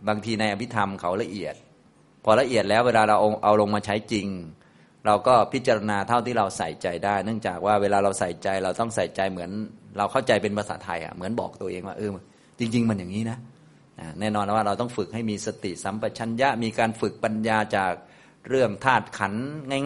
[0.07, 1.55] บางทีในอภิธรรมเขาละเอียด
[2.23, 4.27] พอละเอียดแล้วเวลาเราเอาลงมาใช้จริง
[5.05, 9.51] เราก็พิจารณาเท่าที่เราใส่ใจได้ เนื่องจากว่าเวลาเราใส่ใจเราต้องใส่ใจเหมือน
[9.97, 12.11] เราเข้าใจเป็นภาษาไทยอะเหมือนบอกตัวเองว่าเออ
[12.59, 13.37] จริง ๆ มันอย่างนี้นะ
[14.19, 17.93] แน่นอนว่าเราต้องฝึกให้มีสติสัมปชัญญะมีการฝึกปัญญาจาก
[18.49, 19.33] เรื่องธาตุขัน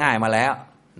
[0.03, 0.51] ง่าย ๆมาแล้ว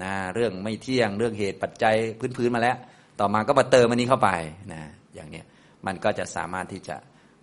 [0.04, 1.96] นะเรื่องไม่เที่ยงเรื่องเหตุปัจจัย
[2.38, 2.78] พื้นๆมาแล้ว
[3.20, 4.30] ต่อมาก็มาเติมอันนี้เข้าไป
[4.74, 4.82] นะ
[5.16, 5.46] อย่างเนี้ย
[5.88, 6.96] มันก็จะสามารถที่จะ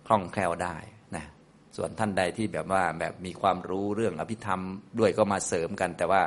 [0.07, 0.75] คล่องแคล่วได้
[1.15, 1.25] นะ
[1.75, 4.61] ส่วนท่านใดที่แบบว่าแบบมีความรู้เรื่องอภิธรรม
[4.99, 6.21] ด้วยก็มาเสริมกัน แต่ว่า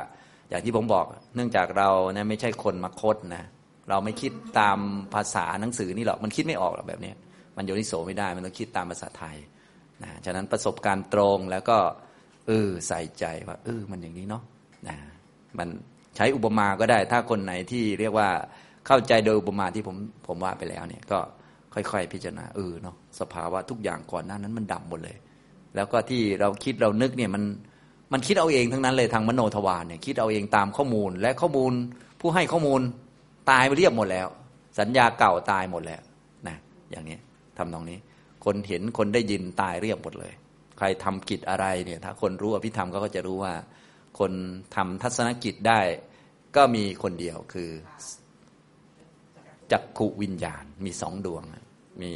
[0.49, 3.43] อย่างที่ผมบอกเนื่องจากเราเนี่ยไม่ใช่คนมาคดนะ
[3.89, 4.79] เราไม่คิดตาม
[5.13, 7.11] ภาษาหนังสือนี่หรอกมันคิดไม่ออกหรอกแบบนี้
[7.57, 9.37] มันโยนิโสไม่ได้มันต้องคิดตามภาษาไทย
[10.03, 11.77] นะฉะนั้นประสบการณ์ตรงแล้วก็
[12.47, 14.43] เออใส่ใจว่า เออ มันอย่างนี้เนาะ
[14.87, 14.95] นะ
[15.57, 15.69] มัน
[16.15, 18.29] ใช้อุปมาก็ได้ ถ้าคนไหนที่เรียกว่า
[18.87, 19.95] เข้าใจโดยอุปมาที่ผม
[20.27, 21.19] ผมว่าไปแล้วเนี่ยก็
[21.73, 25.17] ค่อยๆ พิจารณาเออเนาะสภาวะทุกอย่างก่อนหน้านั้นมันดับหมดเลย
[25.75, 27.43] แล้วก็ที่เราคิดเรานึกเนี่ยมัน
[28.13, 31.73] มันคิดเอาเองทั้งนั้นเลยทางมโนทวารเนี่ยคิดเอาเองตามข้อมูล และข้อมูล
[32.19, 32.81] ผู้ให้ข้อมูล
[33.51, 34.27] ตายไปเรียบหมดแล้ว
[34.79, 36.01] สัญญาเก่าตายหมดแล้ว
[36.47, 36.57] นะ
[36.91, 37.17] อย่างนี้
[37.57, 37.97] ทำตรงนี้
[38.45, 40.33] คนเห็นคนได้ยินตายเรียบหมดเลย
[40.77, 43.53] ใครทำกิจอะไรเนี่ยถ้าคนรู้อภิธรรมก็จะรู้ว่า
[44.19, 44.31] คน
[44.75, 45.79] ทำทัศนกิจได้
[46.55, 47.69] ก็มีคนเดียวคือ
[49.71, 51.43] จักขุวิญญาณมีสองดวง
[52.01, 52.11] มี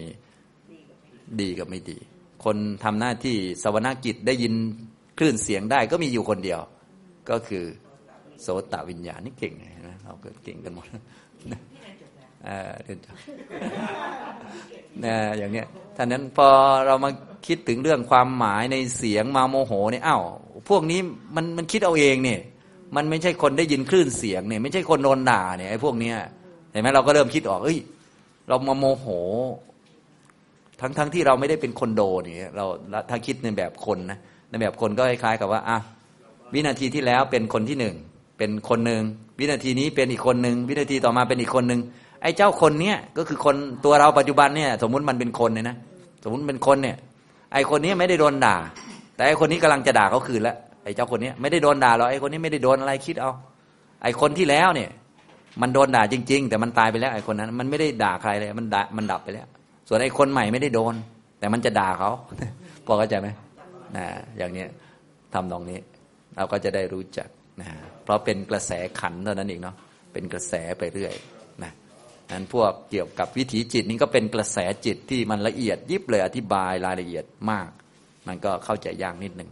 [1.41, 1.97] ดีกับไม่ดี
[2.45, 4.53] คนทำหน้าที่สวนากิจได้ยิน
[5.17, 6.59] คลื่นเสียงได้ก็มีอยู่คนเดียว
[7.29, 7.63] ก็คือ
[8.41, 10.85] โสตวิญญาณนี่เก่งเห็นไหมเราเกิดเก่งกันหมด
[12.45, 12.99] เออเดิน
[15.03, 15.67] นะอย่างเนี้ย
[15.97, 16.47] ท่านั้นพอ
[16.85, 17.09] เรามา
[17.47, 20.23] คิดถึงเรื่องความหมายในเสียงมาโมโหเนี่ยอ้าว
[20.69, 20.99] พวกนี้
[21.35, 22.39] มันมันคิดเอาเองเนี่ย
[22.95, 26.15] มันไม่ใช่คนได้ยินคลื่นเสียงเนี่ยไม่ใช่คนโดนด่าเนี่ยไอ้พวกเนี้ย
[26.71, 27.77] เห็นไหมเราก็เริ่มคิดออกเอ้ย
[28.47, 29.05] เรามาโมโห
[30.81, 32.65] ทั้งทั้งที่เราไม่ได้เป็นคนโดนเนี่ยเรา
[33.09, 34.19] ถ้าคิดในแบบคนนะ
[34.49, 35.77] ในแบบคนก็คล้ายๆกับว่าอะ
[36.53, 37.95] วินาทีที่แล้วเป็นคนที่หนึ่ง
[38.37, 39.01] เป็นคนหนึ่ง
[39.39, 41.81] วินาทีนี้เป็นอีกคนหนึ่งวินาทีต่อมาเป็นอีกคนหนึ่ง
[42.21, 43.55] ไอ้เจ้าคนเนี้ยก็คือคน
[43.85, 45.77] ตัวเราปัจจุบันเนี่ย สมมุติมันเป็นคนเนี่ยนะ
[46.23, 46.95] สมมุติเป็นคนเนี่ย
[47.53, 48.55] ไอ้คนนี้ไม่ได้โดนด่า
[49.15, 53.31] แต่ไอ้คนนี้กำลังจะด่าเขาคืนแล้วไอ้เจ้าคนนี้ไม่ได้โดนด่าหรอกไอ้คนนี้ไม่ได้โดนอะไรคิดเอา
[54.03, 54.89] ไอ้คนที่แล้วเนี่ย
[55.61, 59.47] มันโดนด่าจริง ๆ แต่มันตายไปแล้วไอ้คนนั้น มันไม่ได้ด่าใครเลยมันด่ามันดับไปแล้ว
[59.87, 60.93] ส่วนไอ้คนใหม่ไม่ได้โดน
[61.39, 62.11] แต่มันจะด่าเขา
[62.85, 63.27] พอเข้าใจไหม
[63.97, 64.05] นะ
[64.37, 64.67] อย่างเนี้ย
[65.33, 65.79] ทำตรงนี้
[66.35, 67.27] เราก็จะได้รู้จัก
[67.61, 67.67] นะ
[68.03, 69.75] เพราะเป็นกระแสขันเท่านั้นเองเนาะ
[70.13, 71.13] เป็นกระแสไปเรื่อย
[72.27, 77.69] นะนั้นพวกเกี่ยวกับวิถีจิตนี้ก็เป็นกระแสจิตที่มันละเอียดยิบเลยอธิบายรายละเอียดมาก
[78.27, 79.49] มันก็เข้าใจยากนิดหนึ่ง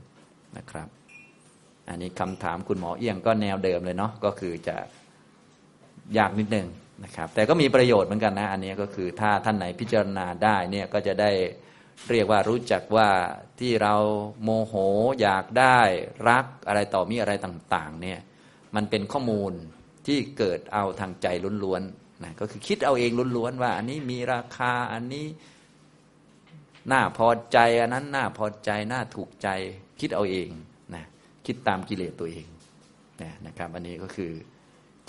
[0.57, 0.87] นะครับ
[1.89, 4.75] อันนี้คำถามคุณหมอเอี้ยงก็แนวเดิมเลยเนาะก็คือจะ
[6.17, 6.67] ยากนิดหนึ่ง
[7.03, 11.31] นะครับ แต่ก็มีประโยชน์เหมือนกันนะ อันนี้ก็คือถ้าท่านไหนพิจารณาได้เนี่ยก็จะได้
[12.11, 13.09] เรียกว่ารู้จักว่า
[13.59, 13.95] ที่เรา
[14.43, 14.73] โมโห
[15.21, 15.79] อยากได้
[16.29, 18.19] รักอะไรต่อมีอะไรต่าง ๆ เนี่ย
[18.75, 19.53] มันเป็นข้อมูล
[20.07, 21.27] ที่เกิดเอาทางใจ
[21.63, 25.25] ล้วนๆ นะก็คือคิดเอาเองล้วนๆว่า อันนี้มีราคาอันนี้
[26.91, 29.47] น่าพอใจอันนั้นน่าพอใจน่าถูกใจ
[29.99, 30.49] คิดเอาเอง
[30.95, 31.03] นะ
[31.45, 32.47] คิดตามกิเลสตัวเอง
[33.21, 34.31] นะนะครับ อันนี้ก็คือ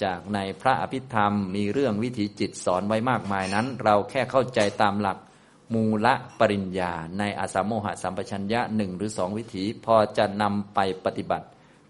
[0.02, 5.18] จากในพระอภิธรรมมีเรื่องวิถีจิตสอนไว้มากมายนั้น เราแค่เข้าใจตามหลัก
[5.74, 11.46] มูละปริญญา ในอาสามโมหะสัมปชัญญะหนึ่งหรือสองวิถีพอจะนำไปปฏิบัติ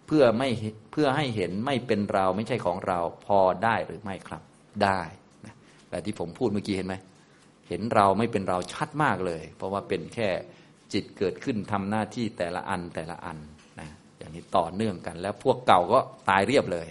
[0.07, 0.49] เพื่อไม่
[0.93, 4.43] เพื่อให้เห็นไม่เป็นเราไม่ใช่ของเราพอได้หรือไม่ครับ
[4.85, 5.01] ได้
[5.47, 5.55] นะ
[5.91, 6.95] แต่ที่ผมพูดเมื่อกี้เห็นไหม
[7.69, 10.29] เห็นเราไม่เป็นเราชัดมากเลย เพราะว่าเป็นแค่
[10.93, 13.39] จิตเกิดขึ้นทำหน้าที่แต่ละอันแต่ละอัน
[13.81, 15.99] นะอย่างนี้ต่อเนื่องกัน แล้วพวกเก่าก็
[16.29, 16.89] ตายเรียบเลย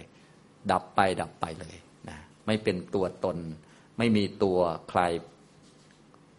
[0.72, 1.76] ดับไปดับไปเลย
[2.08, 3.36] นะไม่เป็นตัวตน
[3.98, 4.58] ไม่มีตัว
[4.90, 5.00] ใคร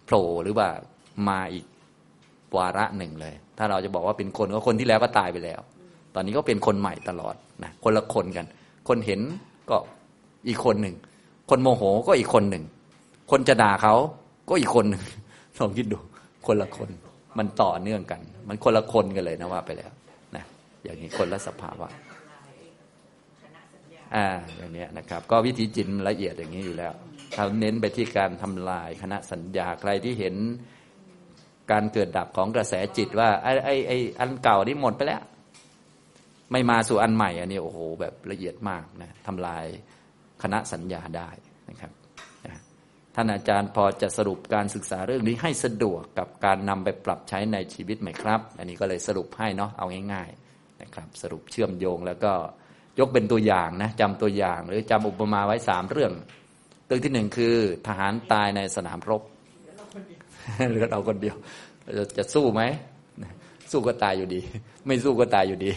[0.05, 0.67] โผล่หรือว่า
[1.29, 1.65] มาอีก
[2.57, 5.61] วาระหนึ่งเลย ถ้าเราจะบอกว่าเป็นคนก็คนที่แล้วก็ตายไปแล้ว
[6.15, 8.45] ตอนนี้ก็เป็นคนใหม่ตลอดนะคนละคนกัน
[8.87, 9.21] คนเห็น
[9.69, 9.77] ก็
[10.47, 10.95] อีกคนหนึ่ง
[11.49, 12.63] คนโมโหก็อีกคนหนึ่ง
[13.31, 13.95] คนจะด่าเขา
[14.49, 15.03] ก็อีกคนหนึ่ง
[15.59, 15.97] ลองคิดดู
[16.47, 16.89] คนละคน
[17.37, 19.91] มันต่อเนื่องกัน มันคนละคนกันเลยนะว่าไปแล้ว
[20.35, 20.43] นะ
[20.83, 21.89] อย่างนี้คนละสภาวะ
[24.15, 24.27] อ่า
[24.57, 26.93] อย่างเนี้ยนะครับ ก็วิธีจิตมันละเอียดอย่างนี้อยู่แล้ว
[27.33, 30.35] เขาเน้นไปที่การทำลายคณะสัญญาใครที่เห็น
[31.71, 35.21] การเกิดดับของกระแสจิตว่าไอ้ไอ้ไอ้อันเก่านี่หมดไปแล้ว
[36.51, 39.65] ไม่มาสู่อันใหม่ อันนี้โอ้โห แบบละเอียดมากนะทำลาย
[40.43, 41.29] คณะสัญญาได้
[41.69, 41.91] นะครับ
[43.15, 52.31] ท่านอาจารย์พอจะสรุปการศึกษาเรื่องนี้ให้สะดวกกับการนำไปปรับใช้ในชีวิตไหมครับ อันนี้ก็เลยสรุปให้เนาะเอาง่ายๆนะครับสรุปเชื่อมโยงแล้วก็
[52.99, 56.11] ยกเป็นตัวอย่างนะจำตัวอย่าง หรือจำอุปมาไว้สามเรื่อง
[56.85, 57.55] เรื่องที่หนึ่งคือ
[57.87, 59.21] ทหารตายในสนามรบ
[60.69, 61.35] เหลือเราคนเดียว
[61.95, 62.61] เราจะสู้ไหม
[63.71, 64.41] สู้ก็ตายอยู่ดี
[64.85, 65.71] ไม่สู้ก็ตายอยู่ดี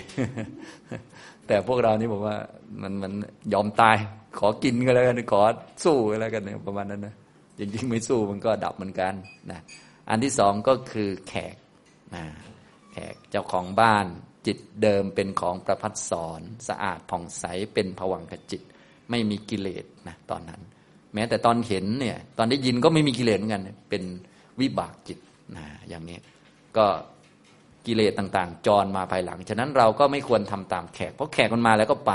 [1.47, 2.37] แต่พวกเรานี่บอกว่า
[2.83, 3.13] มันมัน
[3.53, 3.97] ยอมตาย
[4.39, 5.43] ขอกินก็แล้วกันขอ
[5.85, 7.15] สู้ก็แล้วกันประมาณนั้นนะ
[7.59, 9.15] จริงๆไม่สู้มันก็ดับเหมือนกัน
[9.51, 9.61] นะ
[10.11, 11.57] อันที่สองก็คือแขก
[12.15, 12.25] นะ
[12.93, 14.07] แขกเจ้าของบ้าน
[14.47, 18.63] จิตเดิมเป็นของประพัดสอนสะอาดผ่องใสเป็นผวังขจิต
[19.11, 20.61] ไม่มีกิเลสนะตอนนั้น
[21.15, 24.03] แม้แต่ตอนเห็นเนี่ยตอนได้ยินก็ไม่มีกิเลสเหมือนกัน เป็น
[24.61, 25.19] วิบากจิต
[25.57, 26.19] นะอย่างนี้
[26.77, 26.87] ก็
[27.87, 32.13] กิเลสต่างๆ จรมาภายหลัง ฉะนั้นเราก็ไม่ควรทำตามแขก เพราะแขกมันมาแล้วก็ไป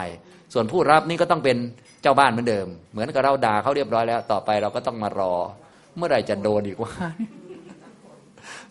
[0.56, 1.58] ส่วนผู้รับนี่ก็ต้องเป็น
[2.02, 5.34] เจ้าบ้านเหมือนเดิม เหมือนกับเราด่าเขาเรียบร้อยแล้ว ต่อไปเราก็ต้องมารอ
[5.98, 6.94] เมื่อไหร่จะโดนอีกว่า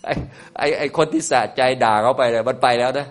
[0.05, 0.15] ไอ้
[0.59, 3.07] ไอ้ไอ้คนที่สะใจด่าเขาไปเลยมันไปแล้วนะ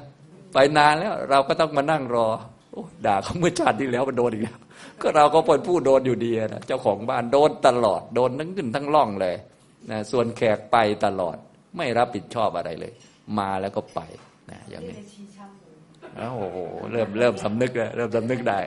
[0.54, 2.28] ไปนานแล้ว เราก็ต้องมานั่งรอ
[2.72, 4.58] โอ้ด่าเขาเมื่อชาติที่แล้วมันโดนอีกแล้ว
[5.02, 9.36] ก็เราก็เป็นผู้โดนอยู่ดีนะเจ้าของบ้านโดนตลอดโดนทั้งขึ้นทั้งล่องเลย
[9.92, 11.36] นะส่วนแขกไปตลอด
[11.78, 12.94] ไม่รับผิดชอบอะไรเลย
[13.40, 14.00] มาแล้วก็ไป
[14.52, 14.98] นะอย่างนี้
[16.18, 16.58] โอ้โห
[16.92, 18.60] เริ่มเริ่มสำนึกแล้วเริ่มสำนึกได้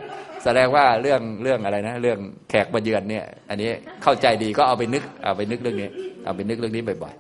[0.44, 2.18] แสดงว่าเรื่องเรื่องอะไรนะ เรื่อง
[2.50, 3.70] แขกมาเยือนเนี่ย อันนี้
[4.02, 5.88] เข้าใจดีก็เอาไปนึก เอาไปนึกเรื่องนี้
[6.24, 7.14] เอาไปนึกเรื่องนี้บ่อย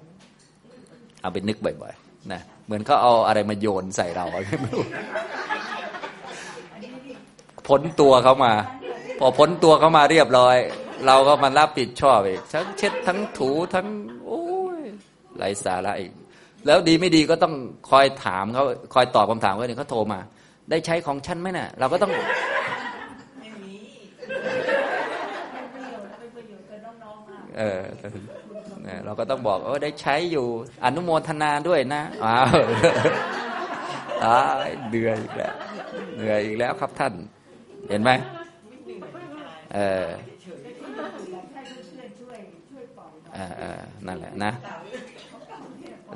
[0.58, 4.26] ๆเอาไปนึกบ่อยๆนะเหมือนเขาเอาอะไรมาโยนใส่เรา
[4.62, 4.82] ไม่รู้
[7.68, 8.52] พ้นตัวเขามา
[9.18, 10.56] พอพ้นตัวเขามาเรียบร้อย
[11.06, 13.86] เราก็มารับผิดชอบอีกทั้งเช็ดทั้งถูทั้ง
[14.26, 14.44] โอ้
[14.78, 14.80] ย
[15.38, 16.12] ไรสาระอีก
[16.66, 17.54] แล้วดีไม่ดีก็ต้อง
[17.90, 18.64] คอยถามเขา
[18.94, 20.20] คอยตอบคำถามเขาเนี่ยเขาโทรมา
[20.70, 23.74] ได้ใช้ของฉันไหมน่ะ เราก็ต้องไม่มี
[24.18, 27.80] เป็นประโยชน์เป็นประโยชน์กับน้องๆเออ
[28.82, 30.46] เนี่ยเราก็ต้องบอกเออได้ใช้อยู่
[30.84, 32.48] อนุโมทนาด้วยนะอ้าว
[34.24, 35.54] ตายเหนื่อยอีกแล้ว
[36.16, 37.12] เหนื่อยอีกแล้วครับท่าน
[37.88, 38.10] เห็นไหม
[39.74, 40.06] เออ
[43.34, 44.52] เออนั่นแหละนะ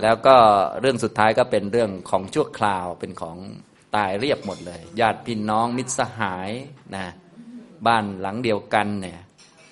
[0.03, 0.37] แล้วก็
[0.81, 3.37] เรื่องสุดท้ายก็เป็นเรื่องของชั่วคราวเป็นของ
[3.97, 6.51] ตายเรียบหมดเลย ญาติพี่น้องมิตรสหาย
[6.97, 7.07] นะ
[7.87, 9.21] บ้านหลังเดียวกันเนี่ย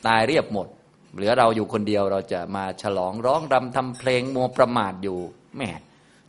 [0.06, 0.66] ตายเรียบหมด
[1.14, 5.18] เหลือเราอยู่คนเดียวเราจะมาฉลองร้องรำทำเพลงมัวประมาทอยู่
[5.56, 5.70] แหม่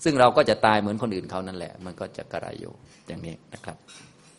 [0.04, 2.74] ซึ่งเราก็จะตายเหมือนคนอื่นเขานั่นแหละ มันก็จะกระไรอยู่
[3.08, 3.78] อย่างนี้นะครับ